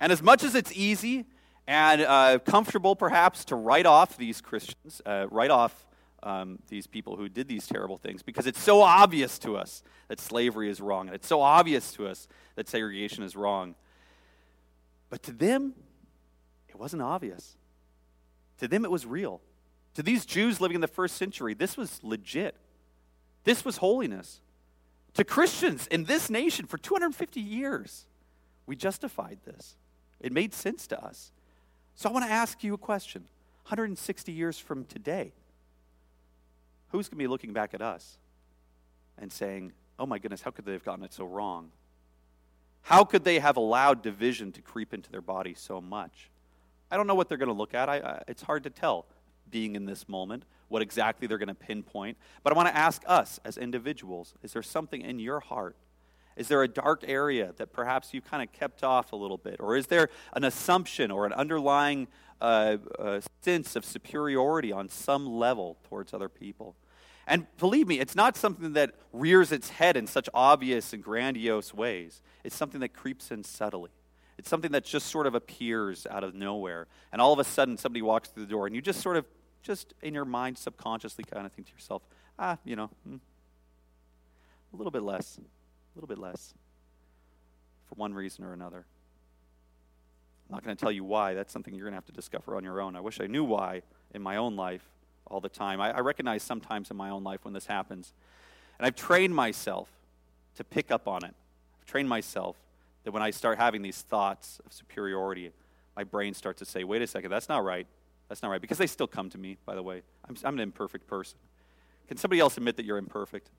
And 0.00 0.10
as 0.10 0.22
much 0.22 0.42
as 0.42 0.54
it's 0.54 0.72
easy 0.72 1.26
and 1.66 2.02
uh, 2.02 2.38
comfortable, 2.40 2.96
perhaps, 2.96 3.44
to 3.46 3.54
write 3.54 3.86
off 3.86 4.16
these 4.16 4.40
Christians, 4.40 5.00
uh, 5.06 5.26
write 5.30 5.50
off 5.50 5.86
um, 6.24 6.58
these 6.68 6.86
people 6.86 7.16
who 7.16 7.28
did 7.28 7.46
these 7.46 7.66
terrible 7.66 7.98
things, 7.98 8.22
because 8.22 8.46
it's 8.46 8.60
so 8.60 8.80
obvious 8.80 9.38
to 9.40 9.56
us 9.56 9.82
that 10.08 10.18
slavery 10.18 10.68
is 10.68 10.80
wrong, 10.80 11.06
and 11.06 11.14
it's 11.14 11.28
so 11.28 11.40
obvious 11.40 11.92
to 11.92 12.06
us 12.06 12.26
that 12.56 12.68
segregation 12.68 13.22
is 13.22 13.36
wrong. 13.36 13.74
But 15.08 15.22
to 15.24 15.32
them, 15.32 15.74
it 16.68 16.76
wasn't 16.76 17.02
obvious. 17.02 17.56
To 18.62 18.68
them, 18.68 18.84
it 18.84 18.92
was 18.92 19.04
real. 19.04 19.40
To 19.94 20.04
these 20.04 20.24
Jews 20.24 20.60
living 20.60 20.76
in 20.76 20.80
the 20.80 20.86
first 20.86 21.16
century, 21.16 21.52
this 21.52 21.76
was 21.76 21.98
legit. 22.04 22.54
This 23.42 23.64
was 23.64 23.78
holiness. 23.78 24.40
To 25.14 25.24
Christians 25.24 25.88
in 25.88 26.04
this 26.04 26.30
nation 26.30 26.66
for 26.66 26.78
250 26.78 27.40
years, 27.40 28.06
we 28.66 28.76
justified 28.76 29.40
this. 29.44 29.74
It 30.20 30.32
made 30.32 30.54
sense 30.54 30.86
to 30.86 31.04
us. 31.04 31.32
So 31.96 32.08
I 32.08 32.12
want 32.12 32.24
to 32.24 32.30
ask 32.30 32.62
you 32.62 32.72
a 32.72 32.78
question 32.78 33.22
160 33.64 34.30
years 34.30 34.60
from 34.60 34.84
today, 34.84 35.32
who's 36.92 37.08
going 37.08 37.18
to 37.18 37.24
be 37.24 37.26
looking 37.26 37.52
back 37.52 37.74
at 37.74 37.82
us 37.82 38.16
and 39.18 39.32
saying, 39.32 39.72
oh 39.98 40.06
my 40.06 40.20
goodness, 40.20 40.40
how 40.40 40.52
could 40.52 40.66
they 40.66 40.72
have 40.72 40.84
gotten 40.84 41.04
it 41.04 41.12
so 41.12 41.24
wrong? 41.24 41.72
How 42.82 43.02
could 43.02 43.24
they 43.24 43.40
have 43.40 43.56
allowed 43.56 44.02
division 44.02 44.52
to 44.52 44.62
creep 44.62 44.94
into 44.94 45.10
their 45.10 45.20
body 45.20 45.54
so 45.54 45.80
much? 45.80 46.28
I 46.92 46.96
don't 46.98 47.06
know 47.06 47.14
what 47.14 47.30
they're 47.30 47.38
going 47.38 47.48
to 47.48 47.54
look 47.54 47.72
at. 47.72 47.88
I, 47.88 47.96
I, 47.96 48.22
it's 48.28 48.42
hard 48.42 48.64
to 48.64 48.70
tell 48.70 49.06
being 49.50 49.76
in 49.76 49.86
this 49.86 50.08
moment 50.10 50.44
what 50.68 50.82
exactly 50.82 51.26
they're 51.26 51.38
going 51.38 51.48
to 51.48 51.54
pinpoint. 51.54 52.18
But 52.42 52.52
I 52.52 52.56
want 52.56 52.68
to 52.68 52.76
ask 52.76 53.02
us 53.06 53.40
as 53.46 53.56
individuals 53.56 54.34
is 54.42 54.52
there 54.52 54.62
something 54.62 55.00
in 55.00 55.18
your 55.18 55.40
heart? 55.40 55.74
Is 56.36 56.48
there 56.48 56.62
a 56.62 56.68
dark 56.68 57.04
area 57.06 57.54
that 57.56 57.72
perhaps 57.72 58.12
you've 58.12 58.24
kind 58.24 58.42
of 58.42 58.52
kept 58.52 58.84
off 58.84 59.12
a 59.12 59.16
little 59.16 59.38
bit? 59.38 59.56
Or 59.58 59.74
is 59.74 59.86
there 59.86 60.10
an 60.34 60.44
assumption 60.44 61.10
or 61.10 61.24
an 61.24 61.32
underlying 61.32 62.08
uh, 62.42 62.76
uh, 62.98 63.20
sense 63.40 63.74
of 63.74 63.86
superiority 63.86 64.70
on 64.70 64.90
some 64.90 65.26
level 65.26 65.78
towards 65.88 66.12
other 66.12 66.28
people? 66.28 66.76
And 67.26 67.46
believe 67.56 67.88
me, 67.88 68.00
it's 68.00 68.14
not 68.14 68.36
something 68.36 68.74
that 68.74 68.94
rears 69.12 69.50
its 69.50 69.70
head 69.70 69.96
in 69.96 70.06
such 70.06 70.28
obvious 70.34 70.92
and 70.92 71.02
grandiose 71.02 71.72
ways. 71.72 72.20
It's 72.44 72.56
something 72.56 72.80
that 72.80 72.92
creeps 72.92 73.30
in 73.30 73.44
subtly. 73.44 73.90
It's 74.38 74.48
something 74.48 74.72
that 74.72 74.84
just 74.84 75.08
sort 75.08 75.26
of 75.26 75.34
appears 75.34 76.06
out 76.10 76.24
of 76.24 76.34
nowhere. 76.34 76.86
And 77.12 77.20
all 77.20 77.32
of 77.32 77.38
a 77.38 77.44
sudden, 77.44 77.76
somebody 77.76 78.02
walks 78.02 78.28
through 78.28 78.44
the 78.44 78.50
door, 78.50 78.66
and 78.66 78.74
you 78.74 78.82
just 78.82 79.00
sort 79.00 79.16
of 79.16 79.26
just 79.62 79.94
in 80.02 80.14
your 80.14 80.24
mind 80.24 80.58
subconsciously 80.58 81.24
kind 81.24 81.46
of 81.46 81.52
think 81.52 81.68
to 81.68 81.72
yourself, 81.72 82.02
ah, 82.38 82.58
you 82.64 82.76
know, 82.76 82.90
hmm, 83.06 83.16
a 84.72 84.76
little 84.76 84.90
bit 84.90 85.02
less, 85.02 85.38
a 85.38 85.42
little 85.94 86.08
bit 86.08 86.18
less, 86.18 86.54
for 87.88 87.94
one 87.94 88.14
reason 88.14 88.44
or 88.44 88.52
another. 88.52 88.84
I'm 90.48 90.56
not 90.56 90.64
going 90.64 90.76
to 90.76 90.80
tell 90.80 90.92
you 90.92 91.04
why. 91.04 91.34
That's 91.34 91.52
something 91.52 91.74
you're 91.74 91.84
going 91.84 91.92
to 91.92 91.96
have 91.96 92.06
to 92.06 92.12
discover 92.12 92.56
on 92.56 92.64
your 92.64 92.80
own. 92.80 92.96
I 92.96 93.00
wish 93.00 93.20
I 93.20 93.26
knew 93.26 93.44
why 93.44 93.82
in 94.14 94.22
my 94.22 94.36
own 94.36 94.56
life, 94.56 94.82
all 95.26 95.40
the 95.40 95.48
time. 95.48 95.80
I, 95.80 95.96
I 95.96 96.00
recognize 96.00 96.42
sometimes 96.42 96.90
in 96.90 96.96
my 96.96 97.10
own 97.10 97.24
life 97.24 97.44
when 97.44 97.54
this 97.54 97.66
happens. 97.66 98.12
And 98.78 98.86
I've 98.86 98.96
trained 98.96 99.34
myself 99.34 99.88
to 100.56 100.64
pick 100.64 100.90
up 100.90 101.08
on 101.08 101.24
it. 101.24 101.34
I've 101.80 101.86
trained 101.86 102.08
myself 102.08 102.56
that 103.04 103.12
when 103.12 103.22
I 103.22 103.30
start 103.30 103.58
having 103.58 103.82
these 103.82 104.02
thoughts 104.02 104.60
of 104.64 104.72
superiority, 104.72 105.50
my 105.96 106.04
brain 106.04 106.34
starts 106.34 106.60
to 106.60 106.64
say, 106.64 106.84
wait 106.84 107.02
a 107.02 107.06
second, 107.06 107.30
that's 107.30 107.48
not 107.48 107.64
right. 107.64 107.86
That's 108.28 108.42
not 108.42 108.50
right. 108.50 108.60
Because 108.60 108.78
they 108.78 108.86
still 108.86 109.06
come 109.06 109.28
to 109.30 109.38
me, 109.38 109.58
by 109.66 109.74
the 109.74 109.82
way. 109.82 110.02
I'm, 110.28 110.36
I'm 110.44 110.54
an 110.54 110.60
imperfect 110.60 111.06
person. 111.06 111.38
Can 112.08 112.16
somebody 112.16 112.40
else 112.40 112.56
admit 112.56 112.76
that 112.76 112.84
you're 112.84 112.98
imperfect? 112.98 113.50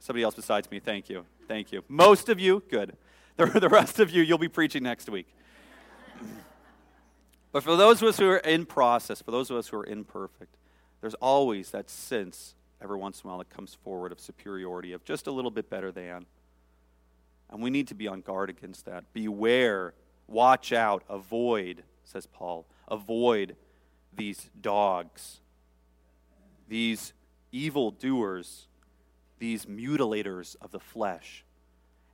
Somebody 0.00 0.22
else 0.22 0.34
besides 0.34 0.70
me, 0.70 0.80
thank 0.80 1.08
you. 1.08 1.24
Thank 1.48 1.72
you. 1.72 1.82
Most 1.88 2.28
of 2.28 2.40
you, 2.40 2.62
good. 2.68 2.96
The, 3.36 3.44
the 3.60 3.68
rest 3.68 4.00
of 4.00 4.10
you, 4.10 4.22
you'll 4.22 4.38
be 4.38 4.48
preaching 4.48 4.82
next 4.82 5.10
week. 5.10 5.26
but 7.52 7.62
for 7.62 7.76
those 7.76 8.00
of 8.00 8.08
us 8.08 8.18
who 8.18 8.30
are 8.30 8.38
in 8.38 8.64
process, 8.64 9.20
for 9.20 9.30
those 9.30 9.50
of 9.50 9.58
us 9.58 9.68
who 9.68 9.76
are 9.76 9.84
imperfect, 9.84 10.56
there's 11.02 11.12
always 11.16 11.70
that 11.72 11.90
sense 11.90 12.54
every 12.80 12.96
once 12.96 13.20
in 13.20 13.28
a 13.28 13.30
while 13.30 13.38
that 13.38 13.50
comes 13.50 13.74
forward 13.74 14.10
of 14.10 14.20
superiority, 14.20 14.94
of 14.94 15.04
just 15.04 15.26
a 15.26 15.30
little 15.30 15.50
bit 15.50 15.68
better 15.68 15.92
than. 15.92 16.24
And 17.50 17.62
we 17.62 17.70
need 17.70 17.88
to 17.88 17.94
be 17.94 18.08
on 18.08 18.20
guard 18.20 18.50
against 18.50 18.86
that. 18.86 19.04
Beware, 19.12 19.94
watch 20.26 20.72
out, 20.72 21.04
avoid, 21.08 21.84
says 22.04 22.26
Paul, 22.26 22.66
avoid 22.88 23.56
these 24.14 24.50
dogs, 24.60 25.40
these 26.68 27.12
evil 27.52 27.90
doers, 27.90 28.66
these 29.38 29.66
mutilators 29.66 30.56
of 30.60 30.70
the 30.70 30.80
flesh. 30.80 31.44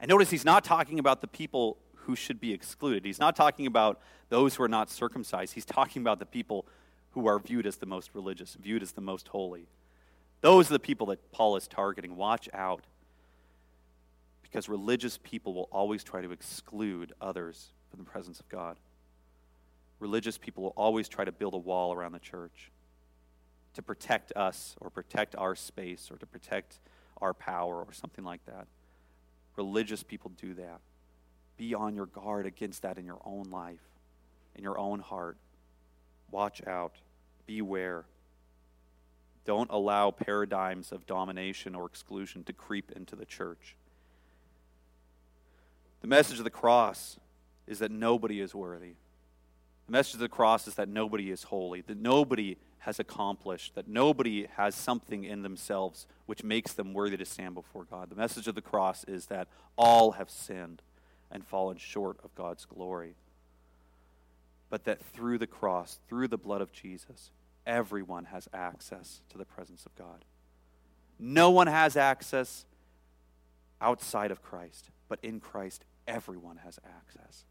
And 0.01 0.09
notice 0.09 0.31
he's 0.31 0.45
not 0.45 0.65
talking 0.65 0.99
about 0.99 1.21
the 1.21 1.29
people 1.29 1.79
who 1.95 2.17
should 2.17 2.41
be 2.41 2.53
excluded. 2.53 3.05
He's 3.05 3.21
not 3.21 3.37
talking 3.37 3.67
about 3.67 4.01
those 4.29 4.57
who 4.57 4.65
are 4.65 4.69
not 4.69 4.91
circumcised. 4.91 5.55
He's 5.55 5.65
talking 5.65 6.03
about 6.03 6.19
the 6.19 6.27
people 6.27 6.67
who 7.11 7.27
are 7.29 7.39
viewed 7.39 7.67
as 7.67 7.77
the 7.77 7.87
most 7.87 8.11
religious, 8.15 8.55
viewed 8.55 8.83
as 8.83 8.93
the 8.93 9.01
most 9.01 9.29
holy. 9.29 9.69
Those 10.41 10.71
are 10.71 10.75
the 10.75 10.81
people 10.81 11.07
that 11.07 11.31
Paul 11.31 11.57
is 11.57 11.69
targeting. 11.69 12.17
Watch 12.17 12.49
out. 12.53 12.85
Because 14.53 14.69
religious 14.69 15.19
people 15.23 15.55
will 15.55 15.69
always 15.73 16.05
try 16.05 16.21
to 16.21 16.31
exclude 16.31 17.15
others 17.23 17.73
from 17.91 18.01
the 18.01 18.05
presence 18.05 18.39
of 18.39 18.51
God. 18.51 18.77
Religious 19.99 20.37
people 20.37 20.63
will 20.63 20.75
always 20.77 21.09
try 21.09 21.25
to 21.25 21.33
build 21.33 21.55
a 21.55 21.59
wall 21.59 21.95
around 21.95 22.13
the 22.13 22.19
church 22.19 22.71
to 23.73 23.81
protect 23.81 24.31
us 24.37 24.77
or 24.79 24.91
protect 24.91 25.35
our 25.37 25.57
space 25.57 26.11
or 26.11 26.19
to 26.19 26.27
protect 26.27 26.81
our 27.23 27.33
power 27.33 27.77
or 27.77 27.95
something 27.95 28.25
like 28.25 28.45
that. 28.45 28.67
Religious 29.57 30.03
people 30.03 30.31
do 30.37 30.53
that. 30.53 30.81
Be 31.57 31.73
on 31.73 31.95
your 31.95 32.07
guard 32.07 32.45
against 32.45 32.83
that 32.83 32.99
in 32.99 33.07
your 33.07 33.21
own 33.25 33.45
life, 33.51 33.81
in 34.55 34.63
your 34.63 34.79
own 34.79 35.01
heart. 35.01 35.39
Watch 36.31 36.67
out. 36.67 36.97
Beware. 37.47 38.05
Don't 39.47 39.71
allow 39.71 40.11
paradigms 40.11 40.93
of 40.93 41.07
domination 41.07 41.75
or 41.75 41.87
exclusion 41.87 42.45
to 42.45 42.53
creep 42.53 42.93
into 42.93 43.17
the 43.17 43.25
church. 43.25 43.77
The 46.03 46.09
message 46.09 46.39
of 46.39 46.45
the 46.45 46.51
cross 46.51 47.19
is 47.67 47.79
that 47.79 47.91
nobody 47.91 48.41
is 48.41 48.55
worthy. 48.55 48.95
The 49.87 49.93
message 49.93 50.15
of 50.15 50.21
the 50.21 50.29
cross 50.29 50.69
is 50.69 50.75
that 50.75 50.89
nobody 50.89 51.31
is 51.31 51.45
holy, 51.45 51.81
that 51.83 51.97
nobody 51.97 52.57
has 52.81 52.99
accomplished, 52.99 53.75
that 53.75 53.89
nobody 53.89 54.47
has 54.57 54.75
something 54.75 55.25
in 55.25 55.43
themselves 55.43 56.07
which 56.27 56.45
makes 56.45 56.73
them 56.73 56.93
worthy 56.93 57.17
to 57.17 57.25
stand 57.25 57.55
before 57.55 57.85
God. 57.85 58.11
The 58.11 58.17
message 58.17 58.49
of 58.49 58.55
the 58.55 58.63
cross 58.63 59.05
is 59.05 59.27
that 59.27 59.49
all 59.77 60.13
have 60.13 60.29
sinned 60.29 60.83
and 61.31 61.47
fallen 61.47 61.79
short 61.79 62.19
of 62.23 62.35
God's 62.35 62.65
glory 62.65 63.15
but 64.73 64.85
that 64.85 65.05
through 65.05 65.37
the 65.37 65.47
cross, 65.47 65.99
through 66.09 66.29
the 66.29 66.39
blood 66.39 66.63
of 66.63 66.73
Jesus, 66.73 67.31
everyone 67.67 68.25
has 68.25 68.49
access 68.55 69.21
to 69.29 69.37
the 69.37 69.45
presence 69.45 69.85
of 69.85 69.95
God. 69.97 70.25
No 71.19 71.51
one 71.51 71.67
has 71.67 71.95
access 71.95 72.65
outside 73.83 74.31
of 74.31 74.43
Christ, 74.43 74.89
but 75.11 75.19
in 75.23 75.41
Christ, 75.41 75.85
everyone 76.07 76.59
has 76.59 76.79
access. 76.85 77.45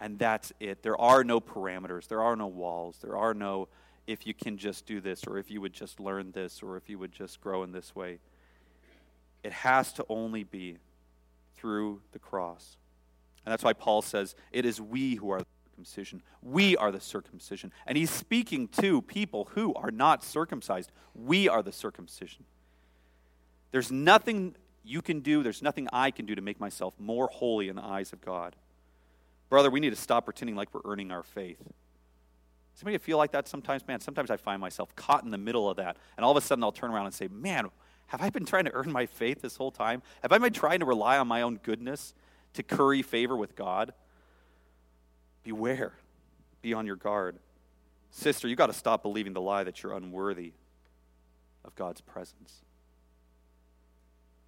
And 0.00 0.18
that's 0.18 0.52
it. 0.60 0.82
There 0.82 1.00
are 1.00 1.24
no 1.24 1.40
parameters, 1.40 2.08
there 2.08 2.22
are 2.22 2.36
no 2.36 2.46
walls, 2.46 2.98
there 3.00 3.16
are 3.16 3.34
no 3.34 3.68
if 4.06 4.26
you 4.26 4.34
can 4.34 4.58
just 4.58 4.86
do 4.86 5.00
this, 5.00 5.24
or 5.26 5.38
if 5.38 5.50
you 5.50 5.60
would 5.60 5.72
just 5.72 5.98
learn 5.98 6.32
this, 6.32 6.62
or 6.62 6.76
if 6.76 6.88
you 6.88 6.98
would 6.98 7.12
just 7.12 7.40
grow 7.40 7.62
in 7.62 7.72
this 7.72 7.94
way. 7.94 8.18
It 9.42 9.52
has 9.52 9.92
to 9.94 10.06
only 10.08 10.44
be 10.44 10.78
through 11.56 12.02
the 12.12 12.18
cross. 12.18 12.76
And 13.44 13.52
that's 13.52 13.62
why 13.62 13.72
Paul 13.72 14.02
says, 14.02 14.34
It 14.52 14.64
is 14.64 14.80
we 14.80 15.14
who 15.14 15.30
are 15.30 15.40
the 15.40 15.46
circumcision. 15.70 16.22
We 16.42 16.76
are 16.76 16.92
the 16.92 17.00
circumcision. 17.00 17.72
And 17.86 17.96
he's 17.96 18.10
speaking 18.10 18.68
to 18.80 19.02
people 19.02 19.48
who 19.54 19.74
are 19.74 19.90
not 19.90 20.22
circumcised. 20.22 20.90
We 21.14 21.48
are 21.48 21.62
the 21.62 21.72
circumcision. 21.72 22.44
There's 23.70 23.90
nothing 23.90 24.54
you 24.84 25.02
can 25.02 25.20
do, 25.20 25.42
there's 25.42 25.62
nothing 25.62 25.88
I 25.92 26.10
can 26.10 26.26
do 26.26 26.34
to 26.34 26.42
make 26.42 26.60
myself 26.60 26.94
more 26.98 27.28
holy 27.28 27.68
in 27.68 27.76
the 27.76 27.84
eyes 27.84 28.12
of 28.12 28.20
God. 28.20 28.54
Brother, 29.48 29.70
we 29.70 29.80
need 29.80 29.90
to 29.90 29.96
stop 29.96 30.24
pretending 30.24 30.56
like 30.56 30.72
we're 30.74 30.80
earning 30.84 31.10
our 31.10 31.22
faith. 31.22 31.62
Somebody 32.74 32.98
feel 32.98 33.18
like 33.18 33.32
that 33.32 33.48
sometimes? 33.48 33.86
Man, 33.86 34.00
sometimes 34.00 34.30
I 34.30 34.36
find 34.36 34.60
myself 34.60 34.94
caught 34.96 35.24
in 35.24 35.30
the 35.30 35.38
middle 35.38 35.70
of 35.70 35.76
that. 35.76 35.96
And 36.16 36.24
all 36.24 36.36
of 36.36 36.36
a 36.36 36.46
sudden 36.46 36.62
I'll 36.64 36.72
turn 36.72 36.90
around 36.90 37.06
and 37.06 37.14
say, 37.14 37.28
Man, 37.28 37.70
have 38.08 38.20
I 38.20 38.30
been 38.30 38.44
trying 38.44 38.64
to 38.64 38.72
earn 38.74 38.90
my 38.92 39.06
faith 39.06 39.42
this 39.42 39.56
whole 39.56 39.70
time? 39.70 40.02
Have 40.22 40.32
I 40.32 40.38
been 40.38 40.52
trying 40.52 40.80
to 40.80 40.84
rely 40.84 41.18
on 41.18 41.28
my 41.28 41.42
own 41.42 41.60
goodness 41.62 42.14
to 42.54 42.62
curry 42.62 43.02
favor 43.02 43.36
with 43.36 43.54
God? 43.54 43.94
Beware. 45.44 45.92
Be 46.62 46.74
on 46.74 46.86
your 46.86 46.96
guard. 46.96 47.38
Sister, 48.10 48.48
you 48.48 48.56
got 48.56 48.66
to 48.66 48.72
stop 48.72 49.02
believing 49.02 49.32
the 49.32 49.40
lie 49.40 49.64
that 49.64 49.82
you're 49.82 49.94
unworthy 49.94 50.52
of 51.64 51.74
God's 51.74 52.00
presence. 52.00 52.62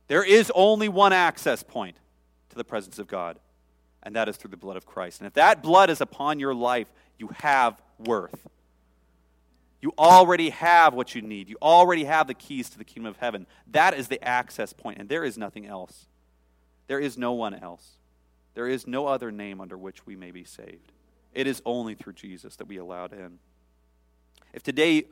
There 0.08 0.24
is 0.24 0.52
only 0.54 0.88
one 0.88 1.12
access 1.12 1.62
point 1.62 1.96
to 2.50 2.56
the 2.56 2.64
presence 2.64 2.98
of 2.98 3.06
God, 3.06 3.38
and 4.02 4.14
that 4.14 4.28
is 4.28 4.36
through 4.36 4.50
the 4.50 4.56
blood 4.56 4.76
of 4.76 4.86
Christ. 4.86 5.20
And 5.20 5.26
if 5.26 5.34
that 5.34 5.62
blood 5.62 5.90
is 5.90 6.00
upon 6.00 6.38
your 6.38 6.54
life, 6.54 6.88
you 7.18 7.28
have 7.38 7.80
worth. 7.98 8.46
You 9.80 9.92
already 9.98 10.50
have 10.50 10.94
what 10.94 11.14
you 11.14 11.22
need. 11.22 11.48
You 11.48 11.56
already 11.60 12.04
have 12.04 12.26
the 12.26 12.34
keys 12.34 12.70
to 12.70 12.78
the 12.78 12.84
kingdom 12.84 13.10
of 13.10 13.16
heaven. 13.18 13.46
That 13.68 13.94
is 13.94 14.08
the 14.08 14.22
access 14.22 14.72
point, 14.72 14.98
and 14.98 15.08
there 15.08 15.24
is 15.24 15.36
nothing 15.36 15.66
else. 15.66 16.06
There 16.86 17.00
is 17.00 17.18
no 17.18 17.32
one 17.32 17.54
else. 17.54 17.92
There 18.54 18.68
is 18.68 18.86
no 18.86 19.06
other 19.06 19.30
name 19.30 19.60
under 19.60 19.76
which 19.76 20.06
we 20.06 20.16
may 20.16 20.30
be 20.30 20.44
saved. 20.44 20.92
It 21.34 21.46
is 21.46 21.60
only 21.66 21.94
through 21.94 22.14
Jesus 22.14 22.56
that 22.56 22.68
we 22.68 22.78
are 22.78 22.82
allowed 22.82 23.12
in. 23.12 23.38
If 24.54 24.62
today 24.62 25.04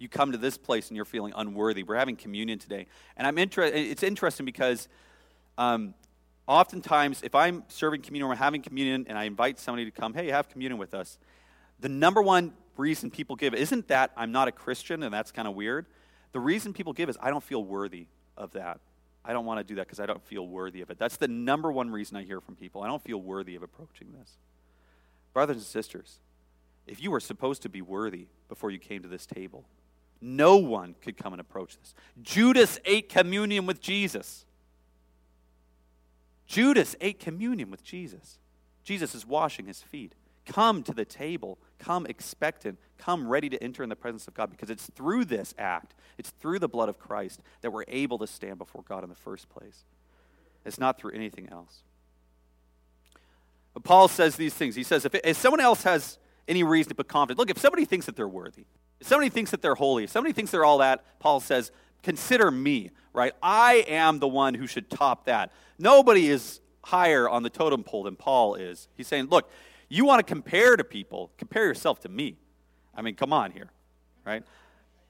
you 0.00 0.08
come 0.08 0.32
to 0.32 0.38
this 0.38 0.56
place 0.56 0.88
and 0.88 0.96
you're 0.96 1.04
feeling 1.04 1.32
unworthy, 1.36 1.82
we're 1.82 1.96
having 1.96 2.16
communion 2.16 2.58
today, 2.58 2.86
and 3.16 3.26
I'm 3.26 3.38
interested. 3.38 3.76
It's 3.78 4.02
interesting 4.02 4.46
because 4.46 4.88
um, 5.58 5.94
oftentimes, 6.46 7.22
if 7.22 7.34
I'm 7.34 7.64
serving 7.68 8.02
communion 8.02 8.30
or 8.30 8.34
having 8.34 8.62
communion, 8.62 9.06
and 9.08 9.16
I 9.16 9.24
invite 9.24 9.58
somebody 9.58 9.84
to 9.84 9.90
come, 9.90 10.14
hey, 10.14 10.28
have 10.28 10.48
communion 10.48 10.78
with 10.78 10.94
us. 10.94 11.18
The 11.78 11.88
number 11.88 12.20
one 12.20 12.52
reason 12.76 13.10
people 13.10 13.36
give 13.36 13.54
isn't 13.54 13.88
that 13.88 14.10
I'm 14.16 14.32
not 14.32 14.48
a 14.48 14.52
Christian 14.52 15.02
and 15.02 15.12
that's 15.12 15.30
kind 15.30 15.46
of 15.46 15.54
weird. 15.54 15.86
The 16.32 16.40
reason 16.40 16.72
people 16.72 16.92
give 16.92 17.08
is 17.08 17.16
I 17.20 17.30
don't 17.30 17.42
feel 17.42 17.62
worthy 17.62 18.06
of 18.36 18.52
that. 18.52 18.80
I 19.24 19.32
don't 19.32 19.44
want 19.44 19.58
to 19.60 19.64
do 19.64 19.76
that 19.76 19.86
because 19.86 20.00
I 20.00 20.06
don't 20.06 20.22
feel 20.24 20.46
worthy 20.46 20.80
of 20.80 20.90
it. 20.90 20.98
That's 20.98 21.16
the 21.16 21.28
number 21.28 21.70
one 21.70 21.90
reason 21.90 22.16
I 22.16 22.22
hear 22.22 22.40
from 22.40 22.56
people. 22.56 22.82
I 22.82 22.86
don't 22.86 23.02
feel 23.02 23.18
worthy 23.18 23.54
of 23.54 23.62
approaching 23.62 24.12
this. 24.18 24.38
Brothers 25.32 25.56
and 25.56 25.64
sisters, 25.64 26.18
if 26.86 27.02
you 27.02 27.10
were 27.10 27.20
supposed 27.20 27.62
to 27.62 27.68
be 27.68 27.82
worthy 27.82 28.26
before 28.48 28.70
you 28.70 28.78
came 28.78 29.02
to 29.02 29.08
this 29.08 29.26
table, 29.26 29.64
no 30.20 30.56
one 30.56 30.94
could 31.00 31.16
come 31.16 31.32
and 31.32 31.40
approach 31.40 31.78
this. 31.78 31.94
Judas 32.22 32.78
ate 32.84 33.08
communion 33.08 33.66
with 33.66 33.80
Jesus. 33.80 34.44
Judas 36.46 36.96
ate 37.00 37.18
communion 37.18 37.70
with 37.70 37.82
Jesus. 37.82 38.38
Jesus 38.84 39.14
is 39.14 39.26
washing 39.26 39.66
his 39.66 39.80
feet. 39.82 40.14
Come 40.46 40.82
to 40.82 40.92
the 40.92 41.04
table. 41.04 41.58
Come 41.78 42.06
expectant. 42.06 42.78
Come 42.98 43.28
ready 43.28 43.48
to 43.48 43.62
enter 43.62 43.82
in 43.82 43.88
the 43.88 43.96
presence 43.96 44.26
of 44.26 44.34
God 44.34 44.50
because 44.50 44.68
it's 44.68 44.86
through 44.86 45.26
this 45.26 45.54
act, 45.58 45.94
it's 46.18 46.30
through 46.30 46.58
the 46.58 46.68
blood 46.68 46.88
of 46.88 46.98
Christ 46.98 47.40
that 47.60 47.70
we're 47.70 47.84
able 47.88 48.18
to 48.18 48.26
stand 48.26 48.58
before 48.58 48.82
God 48.82 49.04
in 49.04 49.08
the 49.08 49.16
first 49.16 49.48
place. 49.48 49.84
It's 50.64 50.78
not 50.78 50.98
through 50.98 51.12
anything 51.12 51.48
else. 51.50 51.82
But 53.72 53.84
Paul 53.84 54.08
says 54.08 54.36
these 54.36 54.52
things. 54.52 54.74
He 54.74 54.82
says, 54.82 55.04
if, 55.04 55.14
if 55.14 55.36
someone 55.36 55.60
else 55.60 55.84
has 55.84 56.18
any 56.48 56.62
reason 56.62 56.88
to 56.90 56.94
put 56.94 57.08
confidence, 57.08 57.38
look, 57.38 57.50
if 57.50 57.58
somebody 57.58 57.84
thinks 57.84 58.06
that 58.06 58.16
they're 58.16 58.28
worthy, 58.28 58.64
if 59.00 59.06
somebody 59.06 59.30
thinks 59.30 59.50
that 59.50 59.62
they're 59.62 59.74
holy, 59.74 60.04
if 60.04 60.10
somebody 60.10 60.32
thinks 60.32 60.50
they're 60.50 60.64
all 60.64 60.78
that, 60.78 61.04
Paul 61.18 61.40
says, 61.40 61.72
consider 62.02 62.50
me, 62.50 62.90
right? 63.12 63.32
I 63.42 63.84
am 63.88 64.18
the 64.18 64.28
one 64.28 64.54
who 64.54 64.66
should 64.66 64.90
top 64.90 65.24
that. 65.24 65.52
Nobody 65.78 66.28
is 66.28 66.60
higher 66.84 67.28
on 67.28 67.42
the 67.42 67.50
totem 67.50 67.82
pole 67.82 68.04
than 68.04 68.16
Paul 68.16 68.54
is. 68.54 68.88
He's 68.96 69.06
saying, 69.06 69.26
look, 69.26 69.50
you 69.88 70.04
want 70.04 70.20
to 70.20 70.22
compare 70.22 70.76
to 70.76 70.84
people, 70.84 71.30
compare 71.38 71.64
yourself 71.64 72.00
to 72.00 72.08
me. 72.08 72.36
I 72.94 73.02
mean, 73.02 73.14
come 73.16 73.32
on 73.32 73.50
here, 73.50 73.70
right? 74.24 74.44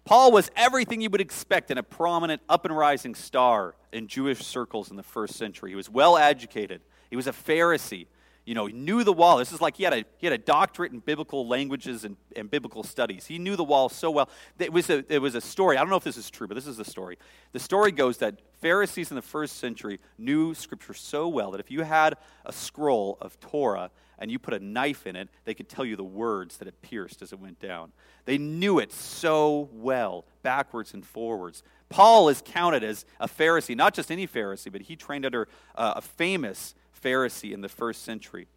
Paul 0.04 0.32
was 0.32 0.50
everything 0.56 1.00
you 1.00 1.10
would 1.10 1.20
expect 1.20 1.70
in 1.70 1.78
a 1.78 1.82
prominent, 1.82 2.42
up 2.48 2.64
and 2.64 2.76
rising 2.76 3.14
star 3.14 3.74
in 3.92 4.06
Jewish 4.06 4.44
circles 4.44 4.90
in 4.90 4.96
the 4.96 5.02
first 5.02 5.36
century. 5.36 5.70
He 5.70 5.76
was 5.76 5.90
well 5.90 6.16
educated, 6.16 6.80
he 7.10 7.16
was 7.16 7.26
a 7.26 7.32
Pharisee. 7.32 8.06
You 8.50 8.56
know, 8.56 8.66
knew 8.66 9.04
the 9.04 9.12
wall. 9.12 9.36
This 9.36 9.52
is 9.52 9.60
like 9.60 9.76
he 9.76 9.84
had 9.84 9.92
a, 9.92 10.04
he 10.18 10.26
had 10.26 10.32
a 10.32 10.38
doctorate 10.38 10.90
in 10.90 10.98
biblical 10.98 11.46
languages 11.46 12.04
and, 12.04 12.16
and 12.34 12.50
biblical 12.50 12.82
studies. 12.82 13.26
He 13.26 13.38
knew 13.38 13.54
the 13.54 13.62
wall 13.62 13.88
so 13.88 14.10
well. 14.10 14.28
It 14.58 14.72
was, 14.72 14.90
a, 14.90 15.04
it 15.08 15.20
was 15.20 15.36
a 15.36 15.40
story. 15.40 15.76
I 15.76 15.82
don't 15.82 15.88
know 15.88 15.94
if 15.94 16.02
this 16.02 16.16
is 16.16 16.28
true, 16.28 16.48
but 16.48 16.56
this 16.56 16.66
is 16.66 16.76
the 16.76 16.84
story. 16.84 17.16
The 17.52 17.60
story 17.60 17.92
goes 17.92 18.18
that 18.18 18.40
Pharisees 18.60 19.10
in 19.10 19.14
the 19.14 19.22
first 19.22 19.58
century 19.58 20.00
knew 20.18 20.52
Scripture 20.54 20.94
so 20.94 21.28
well 21.28 21.52
that 21.52 21.60
if 21.60 21.70
you 21.70 21.82
had 21.82 22.16
a 22.44 22.52
scroll 22.52 23.18
of 23.20 23.38
Torah 23.38 23.92
and 24.18 24.32
you 24.32 24.40
put 24.40 24.52
a 24.52 24.58
knife 24.58 25.06
in 25.06 25.14
it, 25.14 25.28
they 25.44 25.54
could 25.54 25.68
tell 25.68 25.84
you 25.84 25.94
the 25.94 26.02
words 26.02 26.56
that 26.56 26.66
it 26.66 26.82
pierced 26.82 27.22
as 27.22 27.32
it 27.32 27.38
went 27.38 27.60
down. 27.60 27.92
They 28.24 28.36
knew 28.36 28.80
it 28.80 28.90
so 28.90 29.68
well, 29.72 30.24
backwards 30.42 30.92
and 30.92 31.06
forwards. 31.06 31.62
Paul 31.88 32.28
is 32.28 32.42
counted 32.44 32.82
as 32.82 33.04
a 33.20 33.28
Pharisee, 33.28 33.76
not 33.76 33.94
just 33.94 34.10
any 34.10 34.26
Pharisee, 34.26 34.72
but 34.72 34.82
he 34.82 34.96
trained 34.96 35.24
under 35.24 35.46
uh, 35.76 35.94
a 35.94 36.00
famous 36.00 36.74
Pharisee 37.02 37.52
in 37.52 37.60
the 37.60 37.68
first 37.68 38.02
century. 38.02 38.48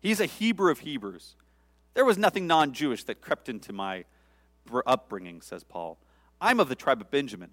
He's 0.00 0.20
a 0.20 0.26
Hebrew 0.26 0.70
of 0.70 0.80
Hebrews. 0.80 1.36
There 1.94 2.04
was 2.04 2.18
nothing 2.18 2.46
non 2.46 2.72
Jewish 2.72 3.04
that 3.04 3.20
crept 3.20 3.48
into 3.48 3.72
my 3.72 4.04
upbringing, 4.86 5.40
says 5.40 5.64
Paul. 5.64 5.98
I'm 6.40 6.60
of 6.60 6.68
the 6.68 6.74
tribe 6.74 7.00
of 7.00 7.10
Benjamin. 7.10 7.50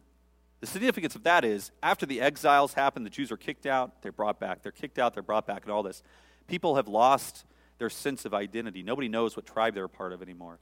The 0.59 0.67
significance 0.67 1.15
of 1.15 1.23
that 1.23 1.45
is 1.45 1.71
after 1.83 2.05
the 2.05 2.21
exiles 2.21 2.73
happened, 2.73 3.05
the 3.05 3.11
Jews 3.11 3.31
are 3.31 3.37
kicked 3.37 3.65
out, 3.65 4.01
they're 4.01 4.11
brought 4.11 4.39
back. 4.39 4.63
They're 4.63 4.71
kicked 4.71 4.97
out, 4.97 5.13
they're 5.13 5.23
brought 5.23 5.45
back, 5.45 5.63
and 5.63 5.71
all 5.71 5.83
this. 5.83 6.01
People 6.47 6.75
have 6.75 6.87
lost 6.87 7.45
their 7.77 7.89
sense 7.89 8.25
of 8.25 8.33
identity. 8.33 8.81
Nobody 8.81 9.07
knows 9.07 9.35
what 9.35 9.45
tribe 9.45 9.75
they're 9.75 9.85
a 9.85 9.89
part 9.89 10.13
of 10.13 10.21
anymore. 10.21 10.59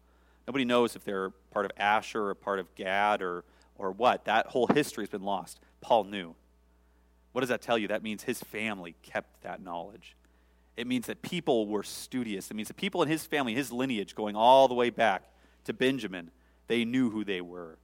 Nobody 0.48 0.66
knows 0.66 0.96
if 0.96 1.04
they're 1.04 1.30
part 1.52 1.66
of 1.66 1.72
Asher 1.78 2.30
or 2.30 2.36
part 2.36 2.60
of 2.60 2.74
Gad 2.76 3.22
or, 3.22 3.46
or 3.78 3.92
what. 3.92 4.26
That 4.26 4.48
whole 4.48 4.68
history 4.68 5.04
has 5.04 5.10
been 5.10 5.24
lost. 5.24 5.60
Paul 5.82 6.04
knew. 6.06 6.36
What 7.36 7.42
does 7.42 7.50
that 7.50 7.62
tell 7.62 7.78
you? 7.78 7.90
That 7.90 8.02
means 8.02 8.24
his 8.24 8.40
family 8.40 8.96
kept 9.02 9.44
that 9.44 9.62
knowledge. 9.62 10.16
It 10.78 10.88
means 10.88 11.08
that 11.08 11.22
people 11.22 11.68
were 11.68 11.84
studious. 11.84 12.50
It 12.50 12.54
means 12.54 12.70
that 12.70 12.78
people 12.78 13.04
in 13.04 13.10
his 13.10 13.26
family, 13.26 13.54
his 13.54 13.74
lineage, 13.74 14.16
going 14.16 14.38
all 14.38 14.70
the 14.70 14.74
way 14.74 14.90
back 14.90 15.24
to 15.66 15.74
Benjamin, 15.74 16.32
they 16.68 16.86
knew 16.86 17.10
who 17.10 17.26
they 17.26 17.42
were. 17.42 17.78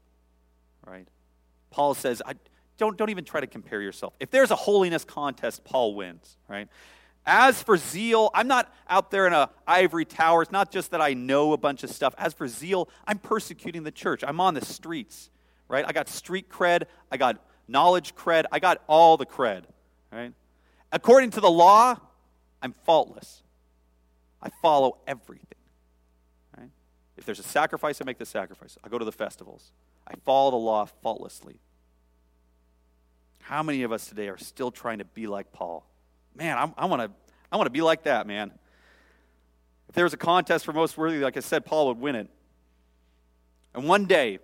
Right? 0.88 1.06
Paul 1.70 1.96
says, 1.96 2.22
I, 2.26 2.36
don't, 2.78 2.98
don't 2.98 3.10
even 3.10 3.26
try 3.26 3.42
to 3.42 3.48
compare 3.48 3.82
yourself. 3.82 4.14
If 4.22 4.32
there's 4.32 4.52
a 4.52 4.56
holiness 4.56 5.04
contest, 5.04 5.66
Paul 5.66 5.96
wins. 5.96 6.38
Right? 6.48 6.70
As 7.26 7.62
for 7.62 7.76
zeal, 7.76 8.32
I'm 8.34 8.48
not 8.48 8.74
out 8.88 9.12
there 9.12 9.28
in 9.28 9.34
a 9.34 9.50
ivory 9.68 10.06
tower. 10.06 10.44
It's 10.44 10.52
not 10.54 10.72
just 10.72 10.92
that 10.92 11.02
I 11.02 11.14
know 11.14 11.52
a 11.52 11.58
bunch 11.58 11.84
of 11.84 11.90
stuff. 11.90 12.16
As 12.18 12.34
for 12.34 12.48
zeal, 12.48 12.88
I'm 13.06 13.20
persecuting 13.20 13.84
the 13.84 13.92
church. 13.92 14.24
I'm 14.26 14.40
on 14.40 14.54
the 14.54 14.64
streets, 14.64 15.30
right? 15.68 15.84
I 15.86 15.92
got 15.92 16.08
street 16.08 16.48
cred. 16.48 16.84
I 17.12 17.18
got 17.18 17.44
knowledge 17.72 18.16
cred. 18.16 18.46
I 18.52 18.60
got 18.60 18.82
all 18.88 19.18
the 19.18 19.26
cred, 19.26 19.64
right? 20.12 20.34
According 20.92 21.32
to 21.32 21.42
the 21.42 21.50
law, 21.50 21.98
I'm 22.62 22.74
faultless. 22.86 23.42
I 24.42 24.50
follow 24.62 24.98
everything, 25.08 25.46
right? 26.58 26.70
If 27.18 27.26
there's 27.26 27.40
a 27.40 27.44
sacrifice, 27.44 28.02
I 28.02 28.06
make 28.06 28.18
the 28.18 28.26
sacrifice. 28.26 28.78
I 28.84 28.90
go 28.90 28.98
to 28.98 29.06
the 29.06 29.12
festivals. 29.12 29.72
I 30.08 30.14
follow 30.26 30.52
the 30.52 30.58
law 30.58 30.86
faultlessly. 31.02 31.60
How 33.40 33.64
many 33.64 33.84
of 33.84 33.92
us 33.92 34.08
today 34.08 34.28
are 34.30 34.38
still 34.38 34.72
trying 34.72 35.00
to 35.00 35.06
be 35.06 35.28
like 35.28 35.52
Paul? 35.52 35.86
Man, 36.36 36.58
I'm, 36.58 36.74
I 36.78 36.86
want 36.86 37.02
to 37.02 37.12
I 37.52 37.58
want 37.58 37.68
to 37.68 37.72
be 37.72 37.82
like 37.82 38.04
that, 38.04 38.28
man. 38.28 38.52
If 39.90 39.96
there 39.96 40.06
was 40.06 40.14
a 40.14 40.18
contest 40.18 40.64
for 40.64 40.72
most 40.72 40.98
worthy, 40.98 41.18
like 41.20 41.36
I 41.36 41.42
said, 41.42 41.66
Paul 41.66 41.88
would 41.88 42.00
win 42.00 42.16
it. 42.16 42.30
And 43.74 43.86
one 43.86 44.06
day, 44.06 44.40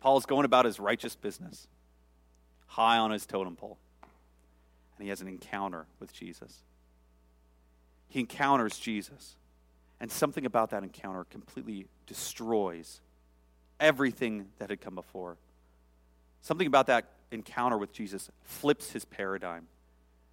Paul's 0.00 0.26
going 0.26 0.44
about 0.44 0.64
his 0.64 0.80
righteous 0.80 1.14
business 1.14 1.68
high 2.68 2.98
on 2.98 3.10
his 3.10 3.26
totem 3.26 3.56
pole. 3.56 3.78
And 4.96 5.04
he 5.04 5.10
has 5.10 5.20
an 5.20 5.28
encounter 5.28 5.86
with 6.00 6.12
Jesus. 6.12 6.62
He 8.08 8.20
encounters 8.20 8.78
Jesus. 8.78 9.36
And 10.00 10.10
something 10.10 10.46
about 10.46 10.70
that 10.70 10.82
encounter 10.82 11.24
completely 11.24 11.86
destroys 12.06 13.00
everything 13.80 14.46
that 14.58 14.70
had 14.70 14.80
come 14.80 14.94
before. 14.94 15.36
Something 16.40 16.66
about 16.66 16.86
that 16.86 17.06
encounter 17.30 17.76
with 17.76 17.92
Jesus 17.92 18.30
flips 18.44 18.92
his 18.92 19.04
paradigm, 19.04 19.66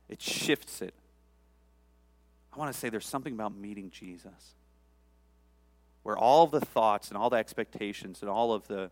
it 0.07 0.21
shifts 0.21 0.81
it. 0.81 0.93
I 2.53 2.57
want 2.57 2.71
to 2.71 2.79
say 2.79 2.87
there's 2.87 3.07
something 3.07 3.33
about 3.33 3.53
meeting 3.53 3.89
Jesus 3.89 4.55
where 6.03 6.17
all 6.17 6.43
of 6.43 6.51
the 6.51 6.61
thoughts 6.61 7.09
and 7.09 7.17
all 7.17 7.29
the 7.29 7.35
expectations 7.35 8.21
and 8.21 8.29
all 8.29 8.53
of 8.53 8.65
the 8.67 8.89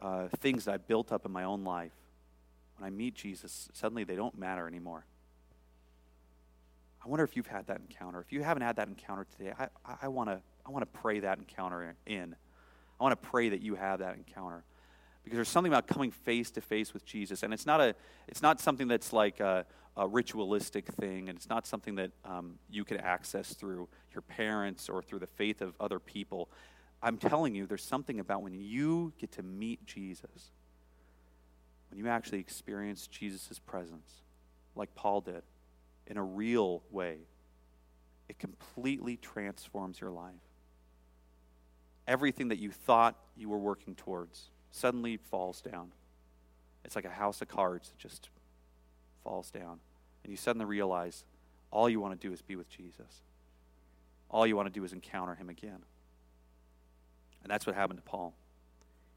uh, 0.00 0.26
things 0.38 0.64
that 0.64 0.74
I 0.74 0.76
built 0.78 1.12
up 1.12 1.24
in 1.24 1.30
my 1.30 1.44
own 1.44 1.62
life 1.62 1.92
when 2.76 2.86
I 2.86 2.90
meet 2.90 3.14
Jesus, 3.14 3.68
suddenly 3.72 4.04
they 4.04 4.16
don't 4.16 4.38
matter 4.38 4.66
anymore. 4.66 5.06
I 7.04 7.08
wonder 7.08 7.24
if 7.24 7.36
you've 7.36 7.46
had 7.46 7.68
that 7.68 7.80
encounter. 7.80 8.20
If 8.20 8.32
you 8.32 8.42
haven't 8.42 8.64
had 8.64 8.76
that 8.76 8.88
encounter 8.88 9.26
today, 9.36 9.52
I, 9.58 9.68
I, 10.02 10.08
want 10.08 10.28
to 10.28 10.40
I 10.66 10.70
want 10.70 10.82
to 10.82 11.00
pray 11.00 11.20
that 11.20 11.38
encounter 11.38 11.94
in. 12.04 12.34
I 12.98 13.02
want 13.02 13.12
to 13.12 13.28
pray 13.28 13.48
that 13.50 13.62
you 13.62 13.76
have 13.76 14.00
that 14.00 14.16
encounter. 14.16 14.64
Because 15.22 15.36
there's 15.36 15.48
something 15.48 15.72
about 15.72 15.86
coming 15.86 16.10
face 16.10 16.50
to 16.52 16.60
face 16.60 16.92
with 16.92 17.04
Jesus. 17.04 17.42
And 17.42 17.52
it's 17.52 17.66
not, 17.66 17.80
a, 17.80 17.94
it's 18.28 18.42
not 18.42 18.60
something 18.60 18.88
that's 18.88 19.12
like 19.12 19.40
a, 19.40 19.66
a 19.96 20.06
ritualistic 20.06 20.86
thing, 20.94 21.28
and 21.28 21.36
it's 21.36 21.48
not 21.48 21.66
something 21.66 21.96
that 21.96 22.10
um, 22.24 22.58
you 22.70 22.84
can 22.84 22.98
access 22.98 23.54
through 23.54 23.88
your 24.12 24.22
parents 24.22 24.88
or 24.88 25.02
through 25.02 25.18
the 25.20 25.26
faith 25.26 25.62
of 25.62 25.74
other 25.80 25.98
people. 25.98 26.48
I'm 27.02 27.18
telling 27.18 27.54
you, 27.54 27.66
there's 27.66 27.84
something 27.84 28.20
about 28.20 28.42
when 28.42 28.54
you 28.54 29.12
get 29.18 29.32
to 29.32 29.42
meet 29.42 29.84
Jesus 29.84 30.50
when 31.90 31.98
you 31.98 32.08
actually 32.08 32.40
experience 32.40 33.06
Jesus' 33.06 33.58
presence, 33.58 34.22
like 34.74 34.94
Paul 34.94 35.20
did, 35.20 35.42
in 36.06 36.16
a 36.16 36.22
real 36.22 36.82
way, 36.90 37.18
it 38.28 38.38
completely 38.38 39.16
transforms 39.16 40.00
your 40.00 40.10
life. 40.10 40.34
Everything 42.06 42.48
that 42.48 42.58
you 42.58 42.70
thought 42.70 43.16
you 43.36 43.48
were 43.48 43.58
working 43.58 43.94
towards 43.94 44.50
suddenly 44.70 45.16
falls 45.16 45.60
down. 45.60 45.90
It's 46.84 46.94
like 46.94 47.04
a 47.04 47.10
house 47.10 47.42
of 47.42 47.48
cards 47.48 47.88
that 47.88 47.98
just 47.98 48.28
falls 49.24 49.50
down. 49.50 49.80
And 50.22 50.30
you 50.30 50.36
suddenly 50.36 50.66
realize 50.66 51.24
all 51.70 51.88
you 51.88 52.00
want 52.00 52.20
to 52.20 52.26
do 52.26 52.32
is 52.32 52.42
be 52.42 52.56
with 52.56 52.68
Jesus. 52.68 53.22
All 54.30 54.46
you 54.46 54.56
want 54.56 54.66
to 54.66 54.72
do 54.72 54.84
is 54.84 54.92
encounter 54.92 55.34
him 55.34 55.48
again. 55.48 55.82
And 57.42 57.50
that's 57.50 57.66
what 57.66 57.74
happened 57.74 57.98
to 57.98 58.04
Paul. 58.04 58.34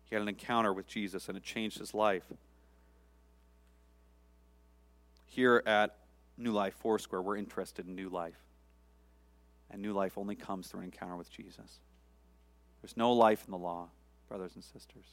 He 0.06 0.16
had 0.16 0.22
an 0.22 0.28
encounter 0.28 0.74
with 0.74 0.88
Jesus, 0.88 1.28
and 1.30 1.38
it 1.38 1.44
changed 1.44 1.78
his 1.78 1.94
life 1.94 2.24
here 5.30 5.64
at 5.66 5.96
New 6.38 6.52
Life 6.52 6.76
Foursquare, 6.82 7.22
we're 7.22 7.38
interested 7.38 7.88
in 7.88 7.96
new 7.96 8.10
life. 8.10 8.40
And 9.72 9.82
new 9.82 9.94
life 9.94 10.18
only 10.18 10.36
comes 10.36 10.68
through 10.68 10.82
an 10.82 10.86
encounter 10.86 11.16
with 11.16 11.32
Jesus. 11.32 11.80
There's 12.82 12.98
no 12.98 13.14
life 13.14 13.44
in 13.46 13.52
the 13.52 13.58
law, 13.58 13.90
brothers 14.28 14.56
and 14.56 14.64
sisters. 14.64 15.06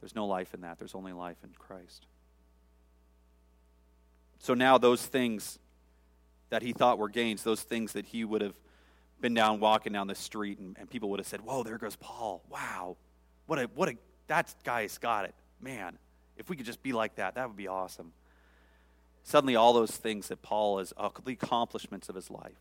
There's 0.00 0.14
no 0.14 0.26
life 0.26 0.54
in 0.54 0.60
that. 0.60 0.78
There's 0.78 0.94
only 0.94 1.12
life 1.12 1.38
in 1.42 1.50
Christ. 1.58 2.06
So 4.38 4.54
now, 4.54 4.78
those 4.78 5.04
things 5.04 5.58
that 6.50 6.62
he 6.62 6.72
thought 6.72 6.98
were 6.98 7.08
gains, 7.08 7.42
those 7.42 7.62
things 7.62 7.92
that 7.94 8.06
he 8.06 8.24
would 8.24 8.40
have 8.40 8.54
been 9.20 9.34
down 9.34 9.58
walking 9.58 9.92
down 9.92 10.06
the 10.06 10.14
street 10.14 10.58
and, 10.58 10.76
and 10.78 10.88
people 10.88 11.10
would 11.10 11.18
have 11.18 11.26
said, 11.26 11.40
Whoa, 11.40 11.64
there 11.64 11.78
goes 11.78 11.96
Paul. 11.96 12.42
Wow. 12.48 12.96
What 13.46 13.58
a, 13.58 13.62
what 13.74 13.88
a, 13.88 13.96
that 14.28 14.54
guy's 14.62 14.96
got 14.98 15.24
it. 15.24 15.34
Man, 15.60 15.98
if 16.36 16.48
we 16.48 16.56
could 16.56 16.66
just 16.66 16.82
be 16.82 16.92
like 16.92 17.16
that, 17.16 17.34
that 17.34 17.48
would 17.48 17.56
be 17.56 17.66
awesome. 17.66 18.12
Suddenly, 19.28 19.56
all 19.56 19.74
those 19.74 19.90
things 19.90 20.28
that 20.28 20.40
Paul 20.40 20.78
has, 20.78 20.94
uh, 20.96 21.10
the 21.22 21.32
accomplishments 21.32 22.08
of 22.08 22.14
his 22.14 22.30
life, 22.30 22.56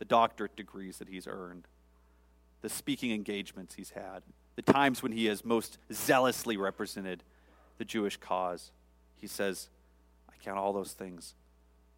the 0.00 0.04
doctorate 0.04 0.56
degrees 0.56 0.98
that 0.98 1.08
he's 1.08 1.28
earned, 1.28 1.68
the 2.62 2.68
speaking 2.68 3.12
engagements 3.12 3.76
he's 3.76 3.90
had, 3.90 4.24
the 4.56 4.62
times 4.62 5.04
when 5.04 5.12
he 5.12 5.26
has 5.26 5.44
most 5.44 5.78
zealously 5.92 6.56
represented 6.56 7.22
the 7.78 7.84
Jewish 7.84 8.16
cause, 8.16 8.72
he 9.14 9.28
says, 9.28 9.68
I 10.28 10.32
count 10.42 10.58
all 10.58 10.72
those 10.72 10.90
things 10.90 11.36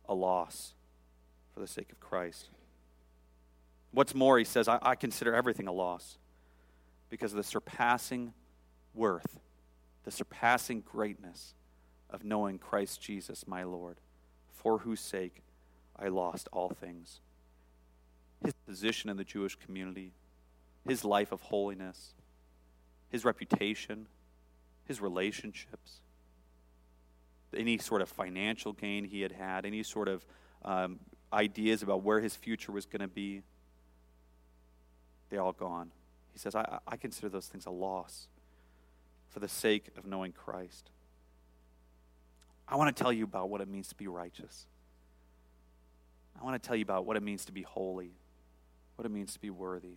a 0.06 0.14
loss 0.14 0.74
for 1.54 1.60
the 1.60 1.66
sake 1.66 1.90
of 1.90 1.98
Christ. 1.98 2.50
What's 3.92 4.14
more, 4.14 4.36
he 4.36 4.44
says, 4.44 4.68
I, 4.68 4.78
I 4.82 4.94
consider 4.94 5.34
everything 5.34 5.68
a 5.68 5.72
loss 5.72 6.18
because 7.08 7.32
of 7.32 7.38
the 7.38 7.44
surpassing 7.44 8.34
worth, 8.94 9.40
the 10.04 10.10
surpassing 10.10 10.82
greatness 10.82 11.54
of 12.16 12.24
knowing 12.24 12.58
Christ 12.58 13.02
Jesus, 13.02 13.46
my 13.46 13.62
Lord, 13.62 13.98
for 14.50 14.78
whose 14.78 15.00
sake 15.00 15.42
I 15.98 16.08
lost 16.08 16.48
all 16.50 16.70
things. 16.70 17.20
His 18.42 18.54
position 18.66 19.10
in 19.10 19.18
the 19.18 19.24
Jewish 19.24 19.54
community, 19.54 20.12
his 20.88 21.04
life 21.04 21.30
of 21.30 21.42
holiness, 21.42 22.14
his 23.10 23.22
reputation, 23.22 24.06
his 24.86 24.98
relationships, 24.98 26.00
any 27.54 27.76
sort 27.76 28.00
of 28.00 28.08
financial 28.08 28.72
gain 28.72 29.04
he 29.04 29.20
had 29.20 29.32
had, 29.32 29.66
any 29.66 29.82
sort 29.82 30.08
of 30.08 30.24
um, 30.64 30.98
ideas 31.34 31.82
about 31.82 32.02
where 32.02 32.20
his 32.20 32.34
future 32.34 32.72
was 32.72 32.86
going 32.86 33.02
to 33.02 33.08
be, 33.08 33.42
they 35.28 35.36
all 35.36 35.52
gone. 35.52 35.90
He 36.32 36.38
says, 36.38 36.54
I, 36.54 36.78
I 36.88 36.96
consider 36.96 37.28
those 37.28 37.46
things 37.46 37.66
a 37.66 37.70
loss 37.70 38.28
for 39.28 39.40
the 39.40 39.48
sake 39.48 39.88
of 39.98 40.06
knowing 40.06 40.32
Christ. 40.32 40.88
I 42.68 42.76
want 42.76 42.94
to 42.94 43.02
tell 43.02 43.12
you 43.12 43.24
about 43.24 43.48
what 43.48 43.60
it 43.60 43.68
means 43.68 43.88
to 43.88 43.94
be 43.94 44.08
righteous. 44.08 44.66
I 46.40 46.44
want 46.44 46.60
to 46.60 46.66
tell 46.66 46.76
you 46.76 46.82
about 46.82 47.06
what 47.06 47.16
it 47.16 47.22
means 47.22 47.44
to 47.46 47.52
be 47.52 47.62
holy, 47.62 48.12
what 48.96 49.06
it 49.06 49.10
means 49.10 49.32
to 49.34 49.40
be 49.40 49.50
worthy. 49.50 49.96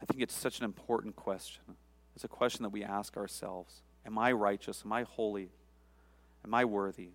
I 0.00 0.04
think 0.06 0.22
it's 0.22 0.34
such 0.34 0.58
an 0.58 0.64
important 0.64 1.16
question. 1.16 1.62
It's 2.14 2.24
a 2.24 2.28
question 2.28 2.62
that 2.62 2.70
we 2.70 2.84
ask 2.84 3.16
ourselves 3.16 3.82
Am 4.06 4.18
I 4.18 4.32
righteous? 4.32 4.82
Am 4.84 4.92
I 4.92 5.04
holy? 5.04 5.50
Am 6.44 6.54
I 6.54 6.64
worthy? 6.64 7.10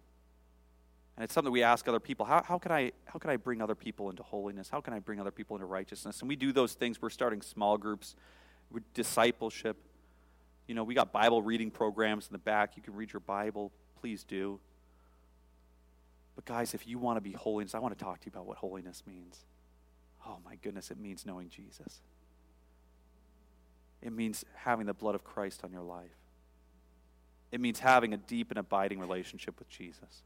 And 1.16 1.24
it's 1.24 1.34
something 1.34 1.52
we 1.52 1.64
ask 1.64 1.88
other 1.88 2.00
people. 2.00 2.26
How, 2.26 2.42
how, 2.44 2.58
can 2.58 2.72
I, 2.72 2.94
how 3.06 3.20
can 3.20 3.30
I 3.30 3.36
bring 3.36 3.62
other 3.62 3.76
people 3.76 4.10
into 4.10 4.24
holiness? 4.24 4.70
How 4.70 4.80
can 4.80 4.94
I 4.94 5.00
bring 5.00 5.20
other 5.20 5.32
people 5.32 5.56
into 5.58 5.66
righteousness? 5.66 6.22
And 6.22 6.30
we 6.30 6.38
do 6.38 6.54
those 6.54 6.74
things. 6.74 7.02
We're 7.02 7.10
starting 7.10 7.42
small 7.42 7.78
groups, 7.78 8.16
discipleship. 8.94 9.78
You 10.66 10.76
know, 10.76 10.86
we 10.86 10.96
got 10.96 11.12
Bible 11.12 11.42
reading 11.42 11.72
programs 11.72 12.28
in 12.28 12.32
the 12.32 12.40
back. 12.40 12.78
You 12.78 12.82
can 12.82 12.96
read 12.96 13.12
your 13.12 13.20
Bible. 13.20 13.74
Please 14.00 14.24
do. 14.24 14.60
But, 16.36 16.46
guys, 16.46 16.74
if 16.74 16.88
you 16.88 16.98
want 16.98 17.18
to 17.18 17.22
be 17.22 17.34
holiness, 17.34 17.76
I 17.76 17.80
want 17.80 17.98
to 17.98 18.04
talk 18.04 18.20
to 18.22 18.26
you 18.26 18.32
about 18.34 18.46
what 18.46 18.58
holiness 18.58 19.04
means. 19.06 19.40
Oh, 20.26 20.38
my 20.46 20.56
goodness, 20.56 20.92
it 20.92 21.00
means 21.00 21.26
knowing 21.26 21.50
Jesus. 21.50 22.00
It 24.02 24.14
means 24.14 24.46
having 24.56 24.86
the 24.86 24.94
blood 24.94 25.16
of 25.16 25.24
Christ 25.24 25.64
on 25.64 25.72
your 25.72 25.82
life. 25.82 26.16
It 27.52 27.60
means 27.60 27.80
having 27.80 28.14
a 28.14 28.18
deep 28.18 28.52
and 28.52 28.60
abiding 28.60 29.00
relationship 29.00 29.60
with 29.60 29.70
Jesus. 29.70 30.24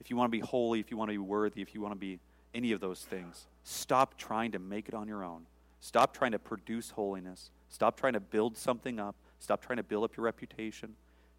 If 0.00 0.10
you 0.10 0.16
want 0.16 0.32
to 0.32 0.36
be 0.36 0.40
holy, 0.40 0.80
if 0.80 0.90
you 0.90 0.96
want 0.96 1.10
to 1.10 1.14
be 1.14 1.18
worthy, 1.18 1.60
if 1.60 1.74
you 1.74 1.80
want 1.80 1.92
to 1.92 1.98
be 1.98 2.18
any 2.54 2.72
of 2.72 2.80
those 2.80 3.02
things, 3.02 3.46
stop 3.62 4.16
trying 4.16 4.52
to 4.52 4.58
make 4.58 4.88
it 4.88 4.94
on 4.94 5.06
your 5.06 5.22
own. 5.22 5.46
Stop 5.80 6.16
trying 6.16 6.32
to 6.32 6.38
produce 6.38 6.90
holiness. 6.90 7.50
Stop 7.68 7.96
trying 7.96 8.14
to 8.14 8.20
build 8.20 8.56
something 8.56 8.98
up. 8.98 9.14
Stop 9.38 9.64
trying 9.64 9.76
to 9.76 9.82
build 9.82 10.04
up 10.04 10.16
your 10.16 10.24
reputation. 10.24 10.94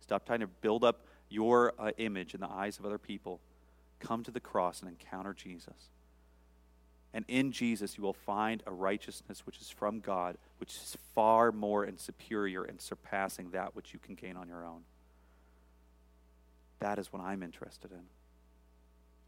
Stop 0.09 0.25
trying 0.25 0.39
to 0.39 0.47
build 0.47 0.83
up 0.83 1.05
your 1.29 1.71
uh, 1.77 1.91
image 1.99 2.33
in 2.33 2.39
the 2.39 2.49
eyes 2.49 2.79
of 2.79 2.85
other 2.87 2.97
people. 2.97 3.39
Come 3.99 4.23
to 4.23 4.31
the 4.31 4.39
cross 4.39 4.81
and 4.81 4.89
encounter 4.89 5.35
Jesus. 5.35 5.91
And 7.13 7.25
in 7.27 7.51
Jesus, 7.51 7.95
you 7.95 8.03
will 8.03 8.13
find 8.13 8.63
a 8.65 8.71
righteousness 8.71 9.45
which 9.45 9.61
is 9.61 9.69
from 9.69 9.99
God, 9.99 10.39
which 10.57 10.73
is 10.73 10.97
far 11.13 11.51
more 11.51 11.83
and 11.83 11.99
superior 11.99 12.63
and 12.63 12.81
surpassing 12.81 13.51
that 13.51 13.75
which 13.75 13.93
you 13.93 13.99
can 13.99 14.15
gain 14.15 14.35
on 14.35 14.47
your 14.47 14.65
own. 14.65 14.81
That 16.79 16.97
is 16.97 17.13
what 17.13 17.21
I'm 17.21 17.43
interested 17.43 17.91
in. 17.91 18.05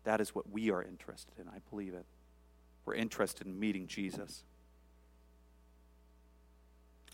That 0.03 0.19
is 0.19 0.33
what 0.33 0.49
we 0.49 0.71
are 0.71 0.81
interested 0.81 1.37
in. 1.37 1.47
I 1.47 1.59
believe 1.69 1.93
it. 1.93 2.07
We're 2.85 2.95
interested 2.95 3.45
in 3.45 3.59
meeting 3.59 3.85
Jesus. 3.85 4.41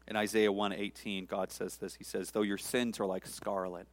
In 0.07 0.15
Isaiah 0.15 0.51
1:18, 0.51 1.25
God 1.25 1.51
says 1.51 1.77
this. 1.77 1.95
He 1.95 2.03
says, 2.03 2.31
"Though 2.31 2.41
your 2.41 2.57
sins 2.57 2.99
are 2.99 3.05
like 3.05 3.25
scarlet, 3.25 3.87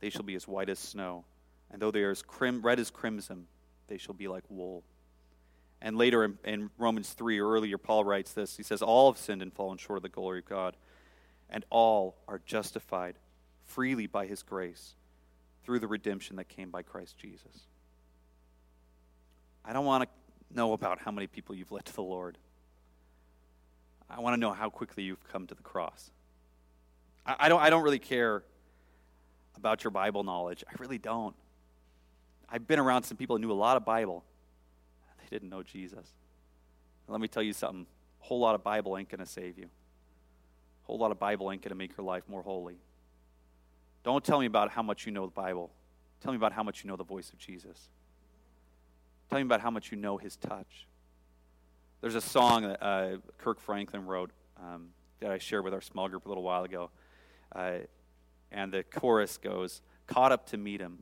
they 0.00 0.10
shall 0.10 0.22
be 0.22 0.34
as 0.34 0.48
white 0.48 0.68
as 0.68 0.78
snow, 0.78 1.24
and 1.70 1.80
though 1.80 1.90
they 1.90 2.02
are 2.02 2.10
as 2.10 2.22
crim- 2.22 2.62
red 2.62 2.78
as 2.78 2.90
crimson, 2.90 3.48
they 3.86 3.98
shall 3.98 4.14
be 4.14 4.28
like 4.28 4.44
wool." 4.48 4.84
And 5.84 5.98
later 5.98 6.24
in, 6.24 6.38
in 6.44 6.70
Romans 6.78 7.12
3, 7.12 7.40
earlier, 7.40 7.76
Paul 7.76 8.04
writes 8.04 8.32
this. 8.32 8.56
He 8.56 8.62
says, 8.62 8.80
All 8.80 9.12
have 9.12 9.20
sinned 9.20 9.42
and 9.42 9.52
fallen 9.52 9.76
short 9.76 9.98
of 9.98 10.02
the 10.02 10.08
glory 10.08 10.38
of 10.38 10.46
God, 10.46 10.78
and 11.50 11.62
all 11.68 12.16
are 12.26 12.40
justified 12.46 13.18
freely 13.66 14.06
by 14.06 14.24
his 14.24 14.42
grace 14.42 14.94
through 15.62 15.80
the 15.80 15.86
redemption 15.86 16.36
that 16.36 16.48
came 16.48 16.70
by 16.70 16.82
Christ 16.82 17.18
Jesus. 17.18 17.66
I 19.62 19.74
don't 19.74 19.84
want 19.84 20.04
to 20.04 20.56
know 20.56 20.72
about 20.72 21.00
how 21.00 21.10
many 21.10 21.26
people 21.26 21.54
you've 21.54 21.72
led 21.72 21.84
to 21.84 21.94
the 21.94 22.02
Lord. 22.02 22.38
I 24.08 24.20
want 24.20 24.34
to 24.34 24.40
know 24.40 24.52
how 24.52 24.70
quickly 24.70 25.02
you've 25.02 25.26
come 25.28 25.46
to 25.46 25.54
the 25.54 25.62
cross. 25.62 26.10
I, 27.26 27.36
I, 27.40 27.48
don't, 27.48 27.60
I 27.60 27.70
don't 27.70 27.82
really 27.82 27.98
care 27.98 28.42
about 29.56 29.84
your 29.84 29.90
Bible 29.90 30.24
knowledge. 30.24 30.64
I 30.68 30.72
really 30.78 30.98
don't. 30.98 31.34
I've 32.48 32.66
been 32.66 32.78
around 32.78 33.04
some 33.04 33.16
people 33.16 33.36
who 33.36 33.42
knew 33.42 33.52
a 33.52 33.54
lot 33.54 33.76
of 33.76 33.84
Bible. 33.84 34.24
They 35.18 35.36
didn't 35.36 35.48
know 35.48 35.62
Jesus. 35.62 36.06
Let 37.08 37.20
me 37.20 37.28
tell 37.28 37.42
you 37.42 37.52
something 37.52 37.86
a 38.22 38.26
whole 38.26 38.40
lot 38.40 38.54
of 38.54 38.62
Bible 38.62 38.96
ain't 38.96 39.08
going 39.08 39.20
to 39.20 39.26
save 39.26 39.58
you, 39.58 39.64
a 39.64 40.86
whole 40.86 40.98
lot 40.98 41.10
of 41.10 41.18
Bible 41.18 41.50
ain't 41.50 41.62
going 41.62 41.70
to 41.70 41.76
make 41.76 41.96
your 41.96 42.06
life 42.06 42.22
more 42.28 42.42
holy. 42.42 42.76
Don't 44.02 44.24
tell 44.24 44.40
me 44.40 44.46
about 44.46 44.70
how 44.70 44.82
much 44.82 45.06
you 45.06 45.12
know 45.12 45.26
the 45.26 45.32
Bible. 45.32 45.70
Tell 46.20 46.32
me 46.32 46.36
about 46.36 46.52
how 46.52 46.62
much 46.62 46.84
you 46.84 46.88
know 46.88 46.96
the 46.96 47.04
voice 47.04 47.30
of 47.30 47.38
Jesus. 47.38 47.88
Tell 49.28 49.38
me 49.38 49.42
about 49.42 49.60
how 49.60 49.70
much 49.70 49.90
you 49.90 49.96
know 49.96 50.16
his 50.16 50.36
touch. 50.36 50.86
There's 52.04 52.16
a 52.16 52.20
song 52.20 52.64
that 52.64 52.82
uh, 52.82 53.16
Kirk 53.38 53.58
Franklin 53.60 54.04
wrote 54.04 54.30
um, 54.62 54.88
that 55.20 55.30
I 55.30 55.38
shared 55.38 55.64
with 55.64 55.72
our 55.72 55.80
small 55.80 56.06
group 56.06 56.26
a 56.26 56.28
little 56.28 56.42
while 56.42 56.62
ago. 56.62 56.90
Uh, 57.50 57.76
and 58.52 58.70
the 58.70 58.82
chorus 58.82 59.38
goes, 59.38 59.80
Caught 60.06 60.30
up 60.30 60.46
to 60.48 60.58
meet 60.58 60.82
him, 60.82 60.98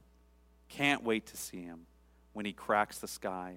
can't 0.69 1.03
wait 1.03 1.27
to 1.27 1.37
see 1.37 1.61
him 1.61 1.87
when 2.35 2.47
he 2.47 2.53
cracks 2.53 2.99
the 2.99 3.09
sky. 3.09 3.57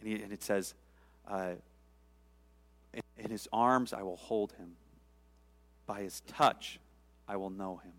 And, 0.00 0.08
he, 0.08 0.14
and 0.20 0.32
it 0.32 0.42
says, 0.42 0.74
uh, 1.28 1.52
in, 2.92 3.02
in 3.18 3.30
his 3.30 3.46
arms 3.52 3.92
I 3.92 4.02
will 4.02 4.16
hold 4.16 4.50
him. 4.54 4.72
By 5.86 6.00
his 6.00 6.20
touch 6.22 6.80
I 7.28 7.36
will 7.36 7.50
know 7.50 7.76
him. 7.76 7.92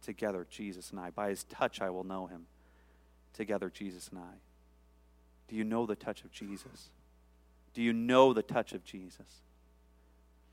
Together, 0.00 0.46
Jesus 0.48 0.92
and 0.92 0.98
I. 0.98 1.10
By 1.10 1.28
his 1.28 1.44
touch 1.44 1.82
I 1.82 1.90
will 1.90 2.04
know 2.04 2.26
him. 2.26 2.46
Together, 3.34 3.68
Jesus 3.68 4.08
and 4.08 4.18
I. 4.18 4.36
Do 5.48 5.56
you 5.56 5.64
know 5.64 5.84
the 5.84 5.94
touch 5.94 6.24
of 6.24 6.32
Jesus? 6.32 6.88
Do 7.74 7.82
you 7.82 7.92
know 7.92 8.32
the 8.32 8.42
touch 8.42 8.72
of 8.72 8.84
Jesus? 8.84 9.42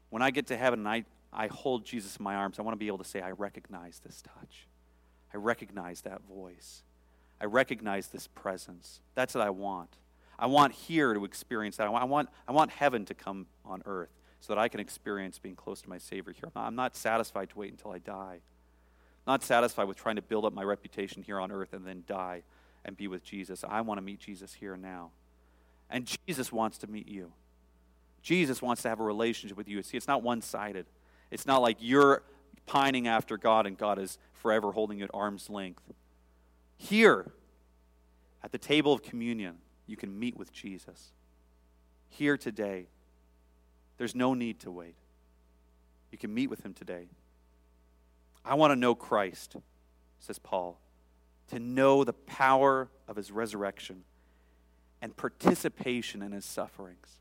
When 0.10 0.22
I 0.22 0.32
get 0.32 0.48
to 0.48 0.58
heaven 0.58 0.80
and 0.80 0.88
I, 0.88 1.06
I 1.32 1.48
hold 1.48 1.86
Jesus 1.86 2.18
in 2.18 2.24
my 2.24 2.36
arms, 2.36 2.60
I 2.60 2.62
want 2.62 2.74
to 2.74 2.80
be 2.80 2.88
able 2.88 2.98
to 3.00 3.04
say, 3.04 3.22
I 3.22 3.32
recognize 3.32 4.00
this 4.00 4.22
touch. 4.22 4.68
I 5.34 5.38
recognize 5.38 6.02
that 6.02 6.22
voice. 6.24 6.84
I 7.40 7.46
recognize 7.46 8.08
this 8.08 8.28
presence. 8.28 9.02
That's 9.16 9.36
what 9.36 9.46
I 9.46 9.50
want. 9.50 9.98
I 10.38 10.48
want 10.48 10.74
here 10.74 11.14
to 11.14 11.26
experience 11.26 11.78
that. 11.78 11.88
I 11.88 12.04
want, 12.06 12.30
I 12.48 12.52
want 12.52 12.72
heaven 12.72 13.06
to 13.06 13.14
come 13.14 13.48
on 13.66 13.82
earth 13.86 14.10
so 14.40 14.54
that 14.54 14.60
I 14.60 14.70
can 14.70 14.80
experience 14.80 15.38
being 15.38 15.56
close 15.56 15.82
to 15.82 15.90
my 15.90 15.98
Savior 15.98 16.34
here. 16.34 16.50
I'm 16.56 16.76
not 16.76 16.96
satisfied 16.96 17.50
to 17.50 17.60
wait 17.60 17.72
until 17.72 17.92
I 17.92 18.00
die. 18.00 18.40
I'm 19.28 19.34
not 19.34 19.44
satisfied 19.44 19.88
with 19.88 19.98
trying 19.98 20.16
to 20.16 20.22
build 20.22 20.46
up 20.46 20.54
my 20.54 20.64
reputation 20.64 21.22
here 21.22 21.40
on 21.40 21.52
earth 21.52 21.74
and 21.74 21.86
then 21.86 22.04
die 22.08 22.44
and 22.86 22.96
be 22.96 23.08
with 23.08 23.24
Jesus. 23.24 23.64
I 23.68 23.82
want 23.82 23.98
to 23.98 24.02
meet 24.02 24.20
Jesus 24.20 24.54
here 24.54 24.78
now. 24.78 25.12
And 25.90 26.18
Jesus 26.28 26.52
wants 26.52 26.78
to 26.80 26.88
meet 26.88 27.08
you. 27.08 27.32
Jesus 28.22 28.62
wants 28.62 28.82
to 28.84 28.90
have 28.90 29.00
a 29.00 29.04
relationship 29.04 29.58
with 29.58 29.68
you. 29.68 29.82
See, 29.82 29.98
it's 29.98 30.08
not 30.08 30.24
one 30.24 30.42
sided. 30.42 30.86
It's 31.32 31.46
not 31.46 31.62
like 31.62 31.78
you're 31.80 32.24
pining 32.66 33.08
after 33.08 33.38
God 33.38 33.66
and 33.66 33.78
God 33.78 33.98
is 33.98 34.18
forever 34.34 34.72
holding 34.72 35.00
you 35.00 35.06
at 35.06 35.12
arm's 35.14 35.50
length. 35.50 35.84
Here, 36.78 37.32
at 38.44 38.52
the 38.52 38.58
table 38.58 38.94
of 38.94 39.02
communion, 39.02 39.58
you 39.88 39.98
can 39.98 40.18
meet 40.18 40.38
with 40.38 40.54
Jesus. 40.54 41.12
Here 42.10 42.38
today, 42.38 42.88
there's 43.98 44.16
no 44.16 44.34
need 44.34 44.60
to 44.62 44.72
wait. 44.72 44.96
You 46.12 46.18
can 46.18 46.34
meet 46.34 46.50
with 46.50 46.66
him 46.66 46.74
today. 46.74 47.08
I 48.46 48.56
want 48.56 48.72
to 48.72 48.76
know 48.76 48.96
Christ, 48.96 49.56
says 50.20 50.40
Paul, 50.40 50.80
to 51.50 51.60
know 51.60 52.04
the 52.04 52.14
power 52.14 52.90
of 53.08 53.16
his 53.16 53.32
resurrection 53.32 54.04
and 55.02 55.16
participation 55.16 56.22
in 56.22 56.32
his 56.32 56.46
sufferings, 56.46 57.20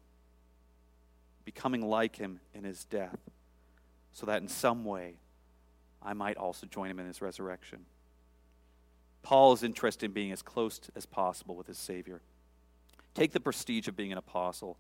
becoming 1.45 1.83
like 1.89 2.17
him 2.17 2.41
in 2.55 2.65
his 2.65 2.85
death, 2.85 3.19
so 4.13 4.27
that 4.27 4.43
in 4.43 4.49
some 4.49 4.85
way 4.85 5.15
I 6.03 6.13
might 6.13 6.37
also 6.37 6.67
join 6.67 6.91
him 6.91 6.99
in 6.99 7.07
his 7.07 7.23
resurrection. 7.23 7.87
Paul 9.23 9.53
is 9.53 9.63
interested 9.63 10.07
in 10.07 10.13
being 10.13 10.33
as 10.33 10.43
close 10.43 10.81
as 10.97 11.07
possible 11.07 11.57
with 11.57 11.67
his 11.67 11.79
Savior. 11.79 12.21
Take 13.15 13.33
the 13.33 13.41
prestige 13.41 13.89
of 13.89 13.97
being 13.97 14.13
an 14.13 14.19
apostle, 14.19 14.79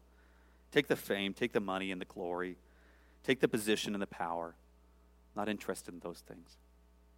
take 0.72 0.86
the 0.86 0.96
fame, 0.96 1.34
take 1.34 1.52
the 1.52 1.60
money 1.60 1.90
and 1.90 2.00
the 2.00 2.06
glory, 2.06 2.56
take 3.24 3.40
the 3.40 3.48
position 3.48 3.94
and 3.94 4.02
the 4.02 4.06
power. 4.06 4.54
Not 5.36 5.48
interested 5.48 5.92
in 5.92 6.00
those 6.00 6.22
things. 6.26 6.56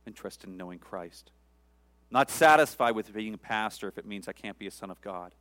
Interested 0.06 0.48
in 0.48 0.56
knowing 0.56 0.78
Christ. 0.78 1.30
Not 2.10 2.30
satisfied 2.30 2.94
with 2.94 3.12
being 3.12 3.34
a 3.34 3.38
pastor 3.38 3.86
if 3.88 3.96
it 3.96 4.06
means 4.06 4.26
I 4.26 4.32
can't 4.32 4.58
be 4.58 4.66
a 4.66 4.70
son 4.70 4.90
of 4.90 5.00
God. 5.00 5.34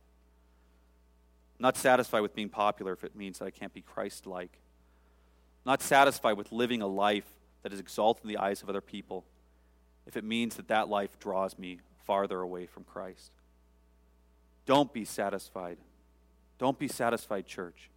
Not 1.60 1.76
satisfied 1.76 2.20
with 2.20 2.34
being 2.34 2.48
popular 2.48 2.94
if 2.94 3.04
it 3.04 3.14
means 3.14 3.38
that 3.38 3.44
I 3.44 3.50
can't 3.50 3.74
be 3.74 3.82
Christ 3.82 4.26
like. 4.26 4.58
Not 5.66 5.82
satisfied 5.82 6.38
with 6.38 6.50
living 6.50 6.80
a 6.80 6.86
life 6.86 7.26
that 7.62 7.72
is 7.72 7.78
exalted 7.78 8.24
in 8.24 8.28
the 8.28 8.38
eyes 8.38 8.62
of 8.62 8.70
other 8.70 8.80
people 8.80 9.26
if 10.06 10.16
it 10.16 10.24
means 10.24 10.56
that 10.56 10.68
that 10.68 10.88
life 10.88 11.18
draws 11.18 11.58
me 11.58 11.78
farther 12.06 12.40
away 12.40 12.64
from 12.64 12.84
Christ. 12.84 13.30
Don't 14.64 14.90
be 14.92 15.04
satisfied. 15.04 15.76
Don't 16.58 16.78
be 16.78 16.88
satisfied, 16.88 17.46
church. 17.46 17.90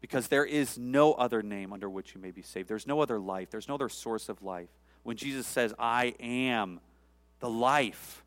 Because 0.00 0.28
there 0.28 0.44
is 0.44 0.78
no 0.78 1.12
other 1.12 1.42
name 1.42 1.74
under 1.74 1.90
which 1.90 2.14
you 2.14 2.20
may 2.20 2.30
be 2.30 2.42
saved. 2.42 2.68
There's 2.68 2.86
no 2.86 3.00
other 3.00 3.18
life. 3.18 3.50
There's 3.50 3.68
no 3.68 3.74
other 3.74 3.88
source 3.90 4.28
of 4.30 4.42
life. 4.42 4.68
When 5.02 5.16
Jesus 5.16 5.46
says, 5.46 5.74
I 5.78 6.14
am 6.20 6.80
the 7.40 7.50
life, 7.50 8.22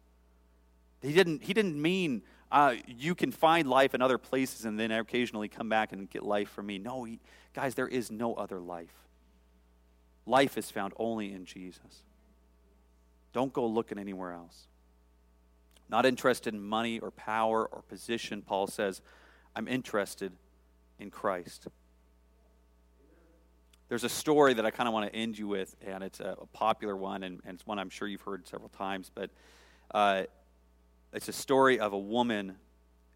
he 1.02 1.14
didn't, 1.14 1.44
he 1.44 1.54
didn't 1.54 1.82
mean 1.82 2.22
uh, 2.52 2.76
you 2.88 3.14
can 3.14 3.32
find 3.32 3.68
life 3.70 3.94
in 3.94 4.02
other 4.02 4.18
places 4.18 4.66
and 4.66 4.80
then 4.80 4.92
occasionally 4.92 5.48
come 5.48 5.70
back 5.70 5.92
and 5.92 6.10
get 6.10 6.24
life 6.24 6.50
from 6.50 6.66
me. 6.66 6.80
No, 6.80 7.04
he, 7.04 7.20
guys, 7.54 7.76
there 7.76 7.88
is 7.88 8.12
no 8.12 8.34
other 8.34 8.60
life. 8.60 8.94
Life 10.26 10.58
is 10.58 10.72
found 10.72 10.94
only 10.98 11.32
in 11.32 11.46
Jesus. 11.46 12.04
Don't 13.34 13.54
go 13.54 13.66
looking 13.66 14.00
anywhere 14.00 14.34
else. 14.34 14.68
Not 15.90 16.06
interested 16.06 16.54
in 16.54 16.62
money 16.62 17.00
or 17.00 17.12
power 17.12 17.66
or 17.66 17.82
position, 17.84 18.42
Paul 18.42 18.68
says, 18.68 19.02
I'm 19.56 19.68
interested 19.68 20.32
in 21.00 21.10
Christ. 21.10 21.68
There's 23.90 24.04
a 24.04 24.10
story 24.10 24.54
that 24.54 24.66
I 24.66 24.72
kind 24.72 24.88
of 24.88 24.94
want 24.94 25.12
to 25.12 25.16
end 25.18 25.38
you 25.38 25.48
with, 25.48 25.76
and 25.86 26.04
it's 26.04 26.20
a, 26.20 26.36
a 26.40 26.46
popular 26.48 26.96
one, 26.96 27.24
and, 27.24 27.42
and, 27.44 27.56
it's 27.56 27.66
one 27.66 27.80
I'm 27.80 27.90
sure 27.90 28.08
you've 28.08 28.22
heard 28.22 28.48
several 28.48 28.70
times, 28.70 29.10
but 29.14 29.32
uh, 29.92 30.24
it's 31.14 31.28
a 31.28 31.34
story 31.34 31.80
of 31.80 31.94
a 31.94 31.98
woman, 31.98 32.56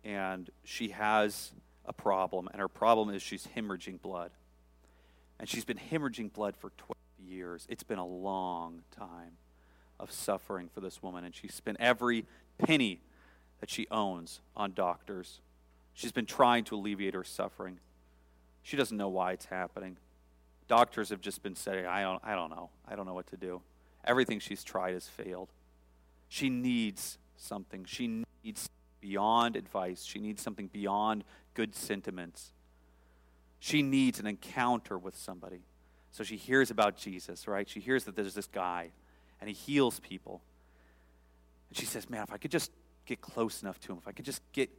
and 0.03 0.49
she 0.63 0.89
has 0.89 1.51
a 1.85 1.93
problem, 1.93 2.47
and 2.51 2.59
her 2.59 2.67
problem 2.67 3.09
is 3.09 3.21
she's 3.21 3.47
hemorrhaging 3.55 4.01
blood. 4.01 4.31
And 5.39 5.49
she's 5.49 5.65
been 5.65 5.79
hemorrhaging 5.91 6.33
blood 6.33 6.55
for 6.55 6.71
12 6.77 6.93
years. 7.27 7.65
It's 7.69 7.83
been 7.83 7.99
a 7.99 8.05
long 8.05 8.83
time 8.97 9.37
of 9.99 10.11
suffering 10.11 10.69
for 10.73 10.81
this 10.81 11.03
woman, 11.03 11.23
and 11.23 11.35
she's 11.35 11.53
spent 11.53 11.77
every 11.79 12.25
penny 12.57 13.01
that 13.59 13.69
she 13.69 13.87
owns 13.91 14.41
on 14.55 14.73
doctors. 14.73 15.39
She's 15.93 16.11
been 16.11 16.25
trying 16.25 16.63
to 16.65 16.75
alleviate 16.75 17.13
her 17.13 17.23
suffering. 17.23 17.79
She 18.63 18.77
doesn't 18.77 18.97
know 18.97 19.09
why 19.09 19.33
it's 19.33 19.45
happening. 19.45 19.97
Doctors 20.67 21.09
have 21.09 21.21
just 21.21 21.43
been 21.43 21.55
saying, 21.55 21.85
I 21.85 22.01
don't, 22.01 22.21
I 22.23 22.35
don't 22.35 22.49
know. 22.49 22.69
I 22.87 22.95
don't 22.95 23.05
know 23.05 23.13
what 23.13 23.27
to 23.27 23.37
do. 23.37 23.61
Everything 24.05 24.39
she's 24.39 24.63
tried 24.63 24.93
has 24.93 25.07
failed. 25.07 25.49
She 26.29 26.49
needs 26.49 27.17
something. 27.43 27.85
She 27.85 28.23
needs 28.43 28.69
beyond 29.01 29.55
advice. 29.55 30.03
She 30.03 30.19
needs 30.19 30.41
something 30.41 30.67
beyond 30.67 31.23
good 31.53 31.75
sentiments. 31.75 32.51
She 33.59 33.81
needs 33.81 34.19
an 34.19 34.27
encounter 34.27 34.97
with 34.97 35.15
somebody. 35.15 35.61
So 36.11 36.23
she 36.23 36.37
hears 36.37 36.71
about 36.71 36.97
Jesus, 36.97 37.47
right? 37.47 37.67
She 37.67 37.79
hears 37.79 38.03
that 38.05 38.15
there's 38.15 38.33
this 38.33 38.47
guy 38.47 38.91
and 39.39 39.49
he 39.49 39.55
heals 39.55 39.99
people. 39.99 40.41
And 41.69 41.77
she 41.77 41.85
says, 41.85 42.09
Man, 42.09 42.23
if 42.23 42.31
I 42.31 42.37
could 42.37 42.51
just 42.51 42.71
get 43.05 43.19
close 43.19 43.61
enough 43.61 43.79
to 43.81 43.91
him, 43.91 43.97
if 43.97 44.07
I 44.07 44.11
could 44.11 44.25
just 44.25 44.41
get 44.53 44.69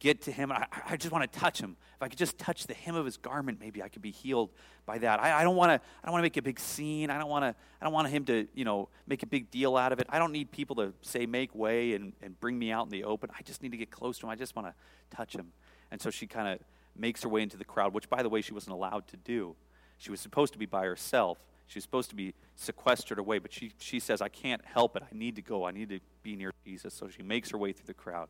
get 0.00 0.22
to 0.22 0.32
him. 0.32 0.50
I, 0.50 0.66
I 0.88 0.96
just 0.96 1.12
want 1.12 1.30
to 1.30 1.38
touch 1.38 1.60
him. 1.60 1.76
If 1.96 2.02
I 2.02 2.08
could 2.08 2.18
just 2.18 2.38
touch 2.38 2.66
the 2.66 2.74
hem 2.74 2.94
of 2.94 3.04
his 3.04 3.16
garment, 3.16 3.58
maybe 3.60 3.82
I 3.82 3.88
could 3.88 4.02
be 4.02 4.10
healed 4.10 4.50
by 4.86 4.98
that. 4.98 5.20
I, 5.20 5.40
I 5.40 5.42
don't 5.44 5.56
want 5.56 5.70
to. 5.70 5.74
I 5.74 6.06
don't 6.06 6.12
want 6.12 6.22
to 6.22 6.24
make 6.24 6.36
a 6.36 6.42
big 6.42 6.58
scene. 6.58 7.10
I 7.10 7.18
don't 7.18 7.28
want 7.28 7.44
to. 7.44 7.54
I 7.80 7.84
don't 7.84 7.92
want 7.92 8.08
him 8.08 8.24
to, 8.24 8.48
you 8.54 8.64
know, 8.64 8.88
make 9.06 9.22
a 9.22 9.26
big 9.26 9.50
deal 9.50 9.76
out 9.76 9.92
of 9.92 10.00
it. 10.00 10.06
I 10.08 10.18
don't 10.18 10.32
need 10.32 10.50
people 10.50 10.76
to 10.76 10.92
say 11.02 11.26
make 11.26 11.54
way 11.54 11.94
and, 11.94 12.14
and 12.22 12.38
bring 12.40 12.58
me 12.58 12.72
out 12.72 12.86
in 12.86 12.90
the 12.90 13.04
open. 13.04 13.30
I 13.38 13.42
just 13.42 13.62
need 13.62 13.72
to 13.72 13.78
get 13.78 13.90
close 13.90 14.18
to 14.18 14.26
him. 14.26 14.30
I 14.30 14.36
just 14.36 14.56
want 14.56 14.68
to 14.68 14.74
touch 15.14 15.34
him. 15.34 15.52
And 15.90 16.00
so 16.00 16.10
she 16.10 16.26
kind 16.26 16.48
of 16.48 16.60
makes 16.96 17.22
her 17.22 17.28
way 17.28 17.42
into 17.42 17.56
the 17.56 17.64
crowd, 17.64 17.92
which, 17.92 18.08
by 18.08 18.22
the 18.22 18.28
way, 18.28 18.40
she 18.40 18.54
wasn't 18.54 18.74
allowed 18.74 19.06
to 19.08 19.16
do. 19.16 19.54
She 19.98 20.10
was 20.10 20.20
supposed 20.20 20.52
to 20.54 20.58
be 20.58 20.66
by 20.66 20.84
herself. 20.84 21.38
She 21.66 21.76
was 21.76 21.84
supposed 21.84 22.10
to 22.10 22.16
be 22.16 22.34
sequestered 22.56 23.18
away, 23.18 23.38
but 23.38 23.52
she, 23.52 23.72
she 23.78 24.00
says, 24.00 24.20
I 24.20 24.28
can't 24.28 24.64
help 24.64 24.96
it. 24.96 25.02
I 25.02 25.14
need 25.14 25.36
to 25.36 25.42
go. 25.42 25.66
I 25.66 25.70
need 25.70 25.90
to 25.90 26.00
be 26.22 26.34
near 26.34 26.52
Jesus. 26.64 26.94
So 26.94 27.08
she 27.08 27.22
makes 27.22 27.50
her 27.50 27.58
way 27.58 27.72
through 27.72 27.86
the 27.86 27.94
crowd 27.94 28.28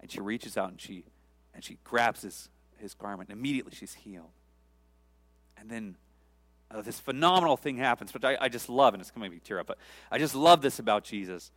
and 0.00 0.10
she 0.10 0.20
reaches 0.20 0.56
out 0.56 0.70
and 0.70 0.80
she 0.80 1.04
and 1.54 1.64
she 1.64 1.78
grabs 1.84 2.22
his, 2.22 2.48
his 2.78 2.94
garment. 2.94 3.30
Immediately 3.30 3.72
she's 3.74 3.94
healed. 3.94 4.30
And 5.58 5.68
then 5.68 5.96
uh, 6.70 6.82
this 6.82 7.00
phenomenal 7.00 7.56
thing 7.56 7.76
happens, 7.76 8.14
which 8.14 8.24
I, 8.24 8.36
I 8.40 8.48
just 8.48 8.68
love, 8.68 8.94
and 8.94 9.00
it's 9.00 9.10
going 9.10 9.22
to 9.24 9.28
make 9.28 9.36
me 9.36 9.40
tear 9.44 9.58
up, 9.58 9.66
but 9.66 9.78
I 10.10 10.18
just 10.18 10.34
love 10.34 10.62
this 10.62 10.78
about 10.78 11.04
Jesus. 11.04 11.50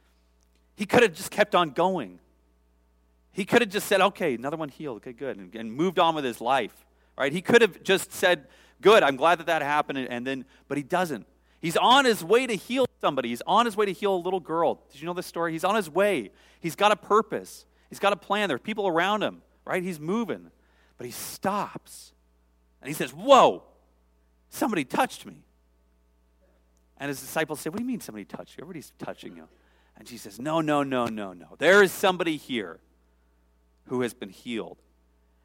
He 0.76 0.86
could 0.86 1.04
have 1.04 1.14
just 1.14 1.32
kept 1.32 1.54
on 1.56 1.70
going. 1.70 2.20
He 3.32 3.46
could 3.46 3.62
have 3.62 3.70
just 3.70 3.88
said, 3.88 4.02
okay, 4.02 4.34
another 4.34 4.58
one 4.58 4.70
healed, 4.70 4.98
okay, 4.98 5.14
good, 5.14 5.38
and, 5.38 5.54
and 5.56 5.72
moved 5.72 6.00
on 6.00 6.16
with 6.16 6.24
his 6.24 6.42
life, 6.42 6.74
right? 7.18 7.32
He 7.32 7.42
could 7.42 7.62
have 7.62 7.84
just 7.84 8.12
said, 8.12 8.48
good, 8.82 9.04
I'm 9.04 9.16
glad 9.16 9.40
that 9.40 9.48
that 9.48 9.62
happened, 9.62 10.00
and, 10.00 10.10
and 10.10 10.28
then, 10.28 10.46
but 10.68 10.78
he 10.78 10.84
doesn't. 10.84 11.26
He's 11.62 11.78
on 11.78 12.06
his 12.06 12.24
way 12.24 12.46
to 12.46 12.56
heal 12.56 12.86
somebody. 13.00 13.30
He's 13.30 13.42
on 13.48 13.66
his 13.66 13.78
way 13.78 13.86
to 13.86 13.94
heal 13.94 14.16
a 14.16 14.18
little 14.18 14.40
girl. 14.40 14.82
Did 14.92 15.02
you 15.02 15.06
know 15.06 15.14
this 15.14 15.28
story? 15.28 15.54
He's 15.54 15.64
on 15.64 15.76
his 15.76 15.90
way. 15.90 16.32
He's 16.60 16.76
got 16.76 16.92
a 16.92 16.96
purpose. 16.96 17.66
He's 17.94 18.00
got 18.00 18.12
a 18.12 18.16
plan. 18.16 18.48
There's 18.48 18.60
people 18.60 18.88
around 18.88 19.22
him, 19.22 19.44
right? 19.66 19.84
He's 19.84 20.00
moving. 20.00 20.50
But 20.98 21.06
he 21.06 21.12
stops 21.12 22.12
and 22.82 22.88
he 22.88 22.96
says, 22.96 23.12
Whoa, 23.14 23.62
somebody 24.50 24.84
touched 24.84 25.28
me. 25.28 25.44
And 26.98 27.10
his 27.10 27.20
disciples 27.20 27.60
say, 27.60 27.70
What 27.70 27.78
do 27.78 27.84
you 27.84 27.88
mean 27.88 28.02
somebody 28.02 28.26
touched 28.26 28.58
you? 28.58 28.64
Everybody's 28.64 28.94
touching 28.98 29.36
you. 29.36 29.48
And 29.96 30.08
she 30.08 30.18
says, 30.18 30.40
No, 30.40 30.60
no, 30.60 30.82
no, 30.82 31.06
no, 31.06 31.34
no. 31.34 31.50
There 31.60 31.84
is 31.84 31.92
somebody 31.92 32.36
here 32.36 32.80
who 33.90 34.02
has 34.02 34.16
been 34.16 34.30
healed. 34.30 34.80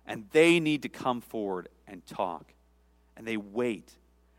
And 0.06 0.24
they 0.32 0.58
need 0.58 0.84
to 0.84 0.88
come 0.88 1.20
forward 1.20 1.68
and 1.87 2.02
talk. 2.06 2.54
And 3.14 3.26
they 3.26 3.37
wait. 3.37 3.92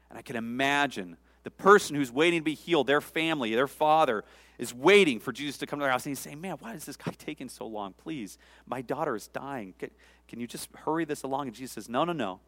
And 0.10 0.18
I 0.18 0.24
can 0.24 0.36
imagine 0.36 1.18
the 1.44 1.52
person 1.52 1.96
who's 1.96 2.12
waiting 2.12 2.40
to 2.40 2.44
be 2.44 2.54
healed, 2.54 2.88
their 2.88 3.02
family, 3.02 3.56
their 3.56 3.68
father, 3.68 4.24
is 4.58 4.74
waiting 4.74 5.20
for 5.20 5.32
Jesus 5.32 5.58
to 5.60 5.66
come 5.66 5.80
to 5.80 5.84
their 5.84 5.92
house. 5.92 6.06
And 6.06 6.12
he's 6.12 6.20
saying, 6.20 6.42
Man, 6.42 6.58
why 6.60 6.74
is 6.74 6.86
this 6.86 6.98
guy 6.98 7.12
taking 7.18 7.50
so 7.50 7.66
long? 7.66 7.94
Please, 7.94 8.38
my 8.68 8.82
daughter 8.82 9.16
is 9.16 9.28
dying. 9.28 9.74
Can, 9.80 9.90
can 10.28 10.40
you 10.40 10.48
just 10.48 10.70
hurry 10.76 11.06
this 11.06 11.24
along? 11.24 11.48
And 11.48 11.56
Jesus 11.56 11.74
says, 11.74 11.90
No, 11.90 12.04
no, 12.04 12.14
no. 12.14 12.40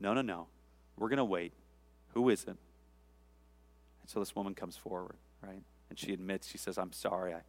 No, 0.00 0.14
no, 0.14 0.22
no. 0.22 0.46
We're 0.96 1.08
going 1.08 1.18
to 1.18 1.24
wait. 1.24 1.52
Who 2.14 2.28
is 2.30 2.42
it? 2.44 2.48
And 2.48 2.56
so 4.06 4.20
this 4.20 4.34
woman 4.34 4.54
comes 4.54 4.76
forward, 4.76 5.16
right? 5.42 5.62
And 5.90 5.98
she 5.98 6.12
admits, 6.12 6.48
she 6.48 6.58
says, 6.58 6.78
I'm 6.78 6.92
sorry. 6.92 7.34
I, 7.34 7.40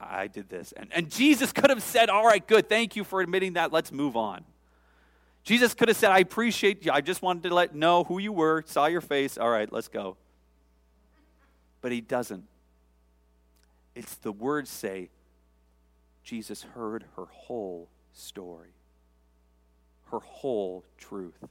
I, 0.00 0.26
did 0.26 0.48
this. 0.48 0.72
And, 0.72 0.90
and 0.92 1.10
Jesus 1.10 1.52
could 1.52 1.70
have 1.70 1.82
said, 1.82 2.08
All 2.08 2.24
right, 2.24 2.46
good. 2.46 2.68
Thank 2.68 2.94
you 2.94 3.04
for 3.04 3.20
admitting 3.20 3.54
that. 3.54 3.72
Let's 3.72 3.90
move 3.90 4.16
on. 4.16 4.44
Jesus 5.42 5.74
could 5.74 5.88
have 5.88 5.96
said, 5.96 6.10
I 6.10 6.18
appreciate 6.18 6.84
you. 6.84 6.92
I 6.92 7.00
just 7.00 7.22
wanted 7.22 7.44
to 7.44 7.54
let 7.54 7.74
know 7.74 8.04
who 8.04 8.18
you 8.18 8.32
were, 8.32 8.62
saw 8.66 8.86
your 8.86 9.00
face. 9.00 9.38
All 9.38 9.48
right, 9.48 9.72
let's 9.72 9.88
go. 9.88 10.16
But 11.80 11.92
he 11.92 12.00
doesn't. 12.00 12.44
It's 13.94 14.14
the 14.16 14.32
words 14.32 14.70
say, 14.70 15.10
Jesus 16.22 16.62
heard 16.62 17.04
her 17.16 17.24
whole 17.30 17.88
story, 18.12 18.74
her 20.10 20.20
whole 20.20 20.84
truth. 20.98 21.44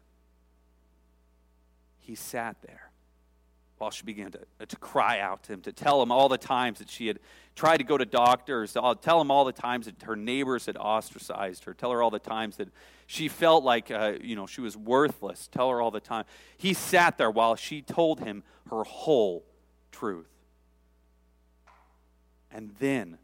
He 1.99 2.15
sat 2.15 2.57
there 2.61 2.91
while 3.77 3.91
she 3.91 4.03
began 4.03 4.31
to, 4.31 4.65
to 4.65 4.75
cry 4.77 5.19
out 5.19 5.43
to 5.43 5.53
him, 5.53 5.61
to 5.61 5.71
tell 5.71 6.01
him 6.01 6.11
all 6.11 6.29
the 6.29 6.37
times 6.37 6.79
that 6.79 6.89
she 6.89 7.07
had 7.07 7.19
tried 7.55 7.77
to 7.77 7.83
go 7.83 7.97
to 7.97 8.05
doctors, 8.05 8.73
to 8.73 8.97
tell 9.01 9.21
him 9.21 9.29
all 9.29 9.45
the 9.45 9.51
times 9.51 9.85
that 9.85 10.01
her 10.03 10.15
neighbors 10.15 10.65
had 10.65 10.77
ostracized 10.77 11.63
her, 11.65 11.73
tell 11.73 11.91
her 11.91 12.01
all 12.01 12.09
the 12.09 12.19
times 12.19 12.57
that 12.57 12.69
she 13.05 13.27
felt 13.27 13.63
like 13.63 13.91
uh, 13.91 14.13
you 14.21 14.35
know 14.35 14.47
she 14.47 14.61
was 14.61 14.75
worthless, 14.75 15.47
tell 15.51 15.69
her 15.69 15.81
all 15.81 15.91
the 15.91 15.99
time. 15.99 16.25
He 16.57 16.73
sat 16.73 17.17
there 17.17 17.31
while 17.31 17.55
she 17.55 17.81
told 17.81 18.19
him 18.19 18.43
her 18.69 18.83
whole 18.83 19.43
truth. 19.97 20.27
And 22.51 22.71
then 22.79 23.17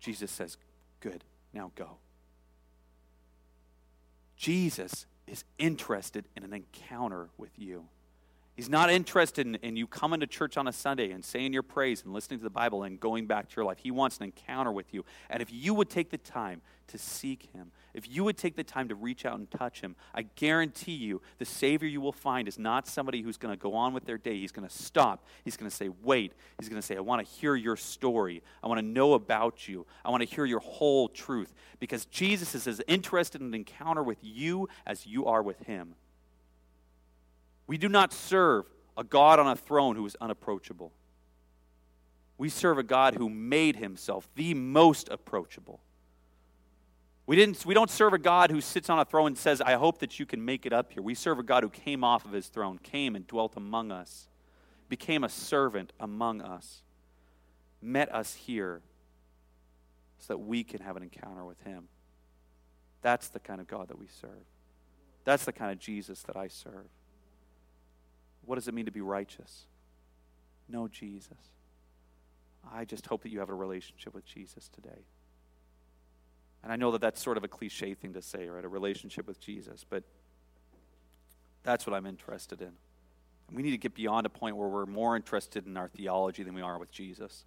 Jesus 0.00 0.30
says, 0.30 0.56
Good, 1.00 1.24
now 1.52 1.70
go. 1.74 1.98
Jesus 4.36 5.06
is 5.26 5.44
interested 5.58 6.24
in 6.36 6.44
an 6.44 6.52
encounter 6.52 7.28
with 7.36 7.50
you. 7.56 7.84
He's 8.58 8.68
not 8.68 8.90
interested 8.90 9.46
in, 9.46 9.54
in, 9.62 9.76
you 9.76 9.86
coming 9.86 10.18
to 10.18 10.26
church 10.26 10.56
on 10.56 10.66
a 10.66 10.72
Sunday 10.72 11.12
and 11.12 11.24
saying 11.24 11.52
your 11.52 11.62
praise 11.62 12.02
and 12.02 12.12
listening 12.12 12.40
to 12.40 12.42
the 12.42 12.50
Bible 12.50 12.82
and 12.82 12.98
going 12.98 13.28
back 13.28 13.48
to 13.48 13.54
your 13.54 13.64
life. 13.64 13.78
He 13.78 13.92
wants 13.92 14.18
an 14.18 14.24
encounter 14.24 14.72
with 14.72 14.92
you. 14.92 15.04
And 15.30 15.40
if 15.40 15.52
you 15.52 15.74
would 15.74 15.88
take 15.88 16.10
the 16.10 16.18
time 16.18 16.60
to 16.88 16.98
seek 16.98 17.50
Him, 17.54 17.70
if 17.94 18.10
you 18.10 18.24
would 18.24 18.36
take 18.36 18.56
the 18.56 18.64
time 18.64 18.88
to 18.88 18.96
reach 18.96 19.24
out 19.24 19.38
and 19.38 19.48
touch 19.48 19.80
Him, 19.80 19.94
I 20.12 20.22
guarantee 20.22 20.96
you 20.96 21.22
the 21.38 21.44
Savior 21.44 21.86
you 21.86 22.00
will 22.00 22.10
find 22.10 22.48
is 22.48 22.58
not 22.58 22.88
somebody 22.88 23.22
who's 23.22 23.36
going 23.36 23.56
to 23.56 23.62
go 23.62 23.74
on 23.74 23.94
with 23.94 24.06
their 24.06 24.18
day. 24.18 24.40
He's 24.40 24.50
going 24.50 24.66
to 24.66 24.74
stop. 24.74 25.24
He's 25.44 25.56
going 25.56 25.70
to 25.70 25.76
say, 25.76 25.90
Wait. 26.02 26.32
He's 26.58 26.68
going 26.68 26.82
to 26.82 26.84
say, 26.84 26.96
I 26.96 27.00
want 27.00 27.24
to 27.24 27.32
hear 27.32 27.54
your 27.54 27.76
story. 27.76 28.42
I 28.60 28.66
want 28.66 28.80
to 28.80 28.84
know 28.84 29.12
about 29.12 29.68
you. 29.68 29.86
I 30.04 30.10
want 30.10 30.28
to 30.28 30.34
hear 30.34 30.44
your 30.44 30.58
whole 30.58 31.08
truth. 31.08 31.54
Because 31.78 32.06
Jesus 32.06 32.56
is 32.56 32.66
as 32.66 32.82
interested 32.88 33.40
in 33.40 33.46
an 33.46 33.54
encounter 33.54 34.02
with 34.02 34.18
you 34.20 34.68
as 34.84 35.06
you 35.06 35.26
are 35.26 35.44
with 35.44 35.60
Him. 35.60 35.94
We 37.68 37.78
do 37.78 37.88
not 37.88 38.12
serve 38.12 38.64
a 38.96 39.04
God 39.04 39.38
on 39.38 39.46
a 39.46 39.54
throne 39.54 39.94
who 39.94 40.04
is 40.04 40.16
unapproachable. 40.20 40.92
We 42.36 42.48
serve 42.48 42.78
a 42.78 42.82
God 42.82 43.14
who 43.14 43.28
made 43.28 43.76
himself 43.76 44.28
the 44.34 44.54
most 44.54 45.08
approachable. 45.08 45.80
We, 47.26 47.36
didn't, 47.36 47.66
we 47.66 47.74
don't 47.74 47.90
serve 47.90 48.14
a 48.14 48.18
God 48.18 48.50
who 48.50 48.62
sits 48.62 48.88
on 48.88 48.98
a 48.98 49.04
throne 49.04 49.28
and 49.28 49.38
says, 49.38 49.60
I 49.60 49.74
hope 49.74 49.98
that 49.98 50.18
you 50.18 50.24
can 50.24 50.42
make 50.42 50.64
it 50.64 50.72
up 50.72 50.92
here. 50.92 51.02
We 51.02 51.14
serve 51.14 51.38
a 51.38 51.42
God 51.42 51.62
who 51.62 51.68
came 51.68 52.02
off 52.02 52.24
of 52.24 52.32
his 52.32 52.48
throne, 52.48 52.78
came 52.78 53.14
and 53.14 53.26
dwelt 53.26 53.54
among 53.56 53.92
us, 53.92 54.28
became 54.88 55.22
a 55.22 55.28
servant 55.28 55.92
among 56.00 56.40
us, 56.40 56.82
met 57.82 58.12
us 58.14 58.34
here 58.34 58.80
so 60.18 60.32
that 60.32 60.38
we 60.38 60.64
can 60.64 60.80
have 60.80 60.96
an 60.96 61.02
encounter 61.02 61.44
with 61.44 61.60
him. 61.60 61.88
That's 63.02 63.28
the 63.28 63.40
kind 63.40 63.60
of 63.60 63.66
God 63.66 63.88
that 63.88 63.98
we 63.98 64.06
serve. 64.20 64.46
That's 65.24 65.44
the 65.44 65.52
kind 65.52 65.70
of 65.70 65.78
Jesus 65.78 66.22
that 66.22 66.36
I 66.36 66.48
serve. 66.48 66.88
What 68.48 68.54
does 68.54 68.66
it 68.66 68.72
mean 68.72 68.86
to 68.86 68.90
be 68.90 69.02
righteous? 69.02 69.66
Know 70.70 70.88
Jesus. 70.88 71.36
I 72.72 72.86
just 72.86 73.04
hope 73.04 73.22
that 73.24 73.28
you 73.28 73.40
have 73.40 73.50
a 73.50 73.54
relationship 73.54 74.14
with 74.14 74.24
Jesus 74.24 74.68
today. 74.68 75.04
And 76.62 76.72
I 76.72 76.76
know 76.76 76.90
that 76.92 77.02
that's 77.02 77.22
sort 77.22 77.36
of 77.36 77.44
a 77.44 77.48
cliche 77.48 77.92
thing 77.92 78.14
to 78.14 78.22
say, 78.22 78.48
right? 78.48 78.64
A 78.64 78.68
relationship 78.68 79.26
with 79.26 79.38
Jesus, 79.38 79.84
but 79.86 80.02
that's 81.62 81.86
what 81.86 81.94
I'm 81.94 82.06
interested 82.06 82.62
in. 82.62 82.68
And 82.68 83.54
we 83.54 83.62
need 83.62 83.72
to 83.72 83.76
get 83.76 83.94
beyond 83.94 84.24
a 84.24 84.30
point 84.30 84.56
where 84.56 84.68
we're 84.68 84.86
more 84.86 85.14
interested 85.14 85.66
in 85.66 85.76
our 85.76 85.88
theology 85.88 86.42
than 86.42 86.54
we 86.54 86.62
are 86.62 86.78
with 86.78 86.90
Jesus. 86.90 87.44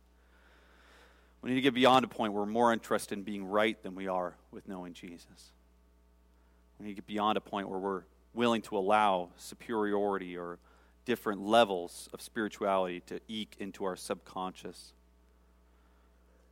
We 1.42 1.50
need 1.50 1.56
to 1.56 1.62
get 1.62 1.74
beyond 1.74 2.06
a 2.06 2.10
point 2.10 2.34
where 2.34 2.44
we're 2.44 2.52
more 2.52 2.72
interested 2.72 3.18
in 3.18 3.24
being 3.24 3.44
right 3.44 3.82
than 3.82 3.96
we 3.96 4.08
are 4.08 4.36
with 4.52 4.68
knowing 4.68 4.94
Jesus. 4.94 5.52
We 6.78 6.86
need 6.86 6.92
to 6.92 6.96
get 6.98 7.08
beyond 7.08 7.40
a 7.40 7.42
point 7.42 7.70
where 7.70 7.80
we're 7.80 8.04
willing 8.36 8.62
to 8.62 8.78
allow 8.78 9.30
superiority 9.38 10.38
or 10.38 10.60
different 11.06 11.42
levels 11.42 12.10
of 12.14 12.22
spirituality 12.22 13.02
to 13.08 13.20
eke 13.28 13.56
into 13.60 13.86
our 13.86 13.96
subconscious. 13.96 14.94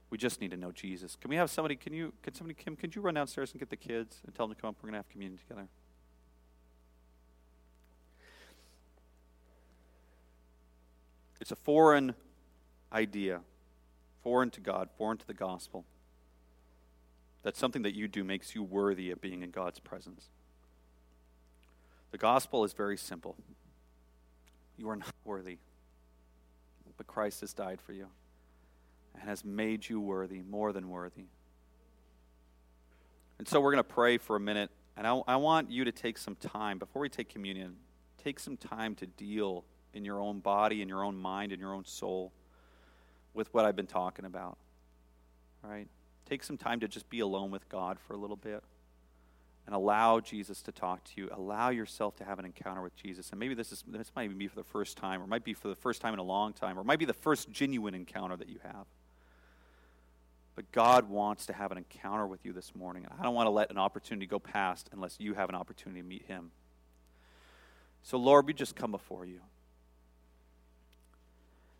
We 0.09 0.17
just 0.17 0.41
need 0.41 0.51
to 0.51 0.57
know 0.57 0.71
Jesus. 0.71 1.15
Can 1.15 1.29
we 1.29 1.35
have 1.35 1.51
somebody, 1.51 1.75
can 1.75 1.93
you, 1.93 2.13
can 2.23 2.33
somebody, 2.33 2.55
Kim, 2.55 2.75
could 2.75 2.95
you 2.95 3.01
run 3.01 3.13
downstairs 3.13 3.51
and 3.51 3.59
get 3.59 3.69
the 3.69 3.77
kids 3.77 4.21
and 4.25 4.33
tell 4.33 4.47
them 4.47 4.55
to 4.55 4.61
come 4.61 4.69
up? 4.69 4.75
We're 4.81 4.89
going 4.89 4.93
to 4.93 4.99
have 4.99 5.09
communion 5.09 5.39
together. 5.39 5.67
It's 11.39 11.51
a 11.51 11.55
foreign 11.55 12.15
idea, 12.91 13.41
foreign 14.23 14.49
to 14.51 14.61
God, 14.61 14.89
foreign 14.97 15.17
to 15.17 15.27
the 15.27 15.33
gospel. 15.33 15.85
That 17.43 17.55
something 17.55 17.83
that 17.83 17.95
you 17.95 18.07
do 18.07 18.23
makes 18.23 18.55
you 18.55 18.63
worthy 18.63 19.11
of 19.11 19.21
being 19.21 19.43
in 19.43 19.51
God's 19.51 19.79
presence. 19.79 20.25
The 22.11 22.17
gospel 22.17 22.65
is 22.65 22.73
very 22.73 22.97
simple. 22.97 23.37
You 24.79 24.89
are 24.89 24.95
not 24.95 25.13
worthy, 25.25 25.57
but 26.95 27.05
Christ 27.05 27.41
has 27.41 27.51
died 27.51 27.81
for 27.81 27.91
you 27.91 28.07
and 29.13 29.21
has 29.23 29.43
made 29.43 29.89
you 29.89 29.99
worthy, 29.99 30.41
more 30.41 30.71
than 30.71 30.89
worthy. 30.89 31.25
And 33.37 33.47
so 33.47 33.59
we're 33.59 33.71
going 33.73 33.83
to 33.83 33.93
pray 33.93 34.17
for 34.17 34.37
a 34.37 34.39
minute, 34.39 34.71
and 34.95 35.05
I, 35.05 35.19
I 35.27 35.35
want 35.35 35.69
you 35.69 35.83
to 35.83 35.91
take 35.91 36.17
some 36.17 36.35
time, 36.35 36.77
before 36.77 37.01
we 37.01 37.09
take 37.09 37.27
communion, 37.27 37.75
take 38.23 38.39
some 38.39 38.55
time 38.55 38.95
to 38.95 39.05
deal 39.05 39.65
in 39.93 40.05
your 40.05 40.21
own 40.21 40.39
body, 40.39 40.81
in 40.81 40.87
your 40.87 41.03
own 41.03 41.17
mind, 41.17 41.51
in 41.51 41.59
your 41.59 41.73
own 41.73 41.83
soul 41.83 42.31
with 43.33 43.53
what 43.53 43.65
I've 43.65 43.75
been 43.75 43.85
talking 43.85 44.23
about. 44.23 44.57
All 45.61 45.69
right? 45.69 45.87
Take 46.25 46.41
some 46.41 46.57
time 46.57 46.79
to 46.79 46.87
just 46.87 47.09
be 47.09 47.19
alone 47.19 47.51
with 47.51 47.67
God 47.67 47.97
for 47.99 48.13
a 48.13 48.17
little 48.17 48.37
bit 48.37 48.63
and 49.69 49.75
allow 49.75 50.19
Jesus 50.19 50.63
to 50.63 50.71
talk 50.71 51.03
to 51.03 51.11
you. 51.15 51.29
Allow 51.31 51.69
yourself 51.69 52.15
to 52.15 52.23
have 52.23 52.39
an 52.39 52.45
encounter 52.45 52.81
with 52.81 52.95
Jesus. 52.95 53.29
And 53.29 53.39
maybe 53.39 53.53
this 53.53 53.71
is 53.71 53.83
this 53.87 54.11
might 54.15 54.23
even 54.23 54.39
be 54.39 54.47
for 54.47 54.55
the 54.55 54.63
first 54.63 54.97
time, 54.97 55.21
or 55.21 55.27
might 55.27 55.43
be 55.43 55.53
for 55.53 55.67
the 55.67 55.75
first 55.75 56.01
time 56.01 56.11
in 56.11 56.19
a 56.19 56.23
long 56.23 56.53
time, 56.53 56.79
or 56.79 56.83
might 56.83 56.97
be 56.97 57.05
the 57.05 57.13
first 57.13 57.51
genuine 57.51 57.93
encounter 57.93 58.35
that 58.35 58.49
you 58.49 58.57
have. 58.63 58.87
But 60.55 60.71
God 60.71 61.07
wants 61.07 61.45
to 61.45 61.53
have 61.53 61.71
an 61.71 61.77
encounter 61.77 62.25
with 62.25 62.43
you 62.43 62.51
this 62.51 62.73
morning. 62.73 63.03
and 63.03 63.13
I 63.19 63.21
don't 63.21 63.35
want 63.35 63.45
to 63.45 63.51
let 63.51 63.69
an 63.69 63.77
opportunity 63.77 64.25
go 64.25 64.39
past 64.39 64.89
unless 64.91 65.17
you 65.19 65.35
have 65.35 65.49
an 65.49 65.55
opportunity 65.55 66.01
to 66.01 66.07
meet 66.07 66.25
Him. 66.25 66.49
So, 68.01 68.17
Lord, 68.17 68.47
we 68.47 68.55
just 68.55 68.75
come 68.75 68.89
before 68.89 69.23
you. 69.23 69.41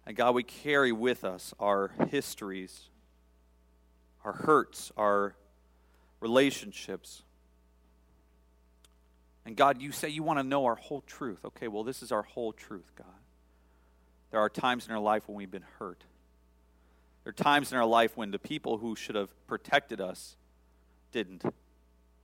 And 0.05 0.15
God, 0.15 0.35
we 0.35 0.43
carry 0.43 0.91
with 0.91 1.23
us 1.23 1.55
our 1.59 1.89
histories, 2.11 2.81
our 4.23 4.33
hurts, 4.33 4.91
our 4.95 5.33
relationships. 6.19 7.23
And 9.45 9.55
God, 9.55 9.81
you 9.81 9.91
say 9.91 10.09
you 10.09 10.23
want 10.23 10.39
to 10.39 10.43
know 10.43 10.65
our 10.65 10.75
whole 10.75 11.01
truth. 11.01 11.43
Okay, 11.45 11.67
well, 11.67 11.83
this 11.83 12.03
is 12.03 12.11
our 12.11 12.23
whole 12.23 12.53
truth, 12.53 12.91
God. 12.95 13.07
There 14.31 14.39
are 14.39 14.49
times 14.49 14.87
in 14.87 14.93
our 14.93 14.99
life 14.99 15.27
when 15.27 15.37
we've 15.37 15.49
been 15.49 15.65
hurt. 15.79 16.03
There 17.23 17.31
are 17.31 17.33
times 17.33 17.71
in 17.71 17.77
our 17.77 17.85
life 17.85 18.15
when 18.15 18.31
the 18.31 18.39
people 18.39 18.77
who 18.77 18.95
should 18.95 19.15
have 19.15 19.29
protected 19.47 20.01
us 20.01 20.35
didn't. 21.11 21.43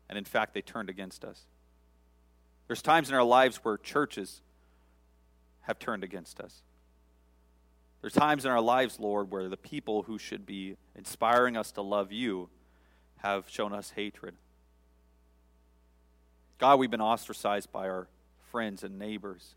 And 0.08 0.17
in 0.17 0.25
fact, 0.25 0.54
they 0.54 0.62
turned 0.62 0.89
against 0.89 1.25
us. 1.25 1.41
There's 2.67 2.82
times 2.82 3.10
in 3.10 3.15
our 3.15 3.23
lives 3.23 3.58
where 3.58 3.78
churches 3.78 4.41
have 5.62 5.80
turned 5.80 6.04
against 6.04 6.39
us. 6.39 6.62
There's 8.01 8.13
times 8.13 8.45
in 8.45 8.51
our 8.51 8.62
lives, 8.62 8.99
Lord, 8.99 9.32
where 9.32 9.49
the 9.49 9.58
people 9.58 10.04
who 10.04 10.19
should 10.19 10.45
be 10.45 10.78
inspiring 10.95 11.58
us 11.58 11.71
to 11.71 11.82
love 11.82 12.12
you 12.12 12.49
have 13.17 13.49
shown 13.49 13.73
us 13.73 13.91
hatred. 13.95 14.36
God, 16.58 16.80
we've 16.80 16.91
been 16.91 17.02
ostracized 17.02 17.72
by 17.72 17.88
our 17.88 18.08
friends 18.52 18.84
and 18.84 18.98
neighbors. 18.98 19.56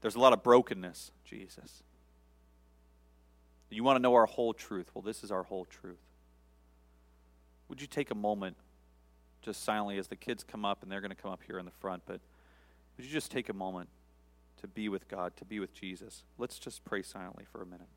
There's 0.00 0.14
a 0.14 0.20
lot 0.20 0.32
of 0.32 0.42
brokenness, 0.42 1.12
Jesus. 1.24 1.82
You 3.68 3.84
want 3.84 3.96
to 3.96 4.02
know 4.02 4.14
our 4.14 4.26
whole 4.26 4.52
truth? 4.52 4.90
Well, 4.94 5.02
this 5.02 5.22
is 5.22 5.30
our 5.30 5.44
whole 5.44 5.64
truth. 5.64 6.00
Would 7.68 7.80
you 7.80 7.86
take 7.86 8.10
a 8.10 8.14
moment, 8.16 8.56
just 9.42 9.62
silently, 9.62 9.98
as 9.98 10.08
the 10.08 10.16
kids 10.16 10.42
come 10.42 10.64
up, 10.64 10.82
and 10.82 10.90
they're 10.90 11.00
going 11.00 11.10
to 11.10 11.16
come 11.16 11.30
up 11.30 11.42
here 11.46 11.58
in 11.58 11.64
the 11.64 11.70
front, 11.70 12.02
but 12.04 12.20
would 12.96 13.06
you 13.06 13.12
just 13.12 13.30
take 13.30 13.48
a 13.48 13.54
moment 13.54 13.88
to 14.60 14.66
be 14.66 14.88
with 14.88 15.06
God, 15.08 15.36
to 15.36 15.44
be 15.44 15.60
with 15.60 15.72
Jesus? 15.72 16.24
Let's 16.36 16.58
just 16.58 16.84
pray 16.84 17.02
silently 17.02 17.44
for 17.50 17.62
a 17.62 17.66
minute. 17.66 17.88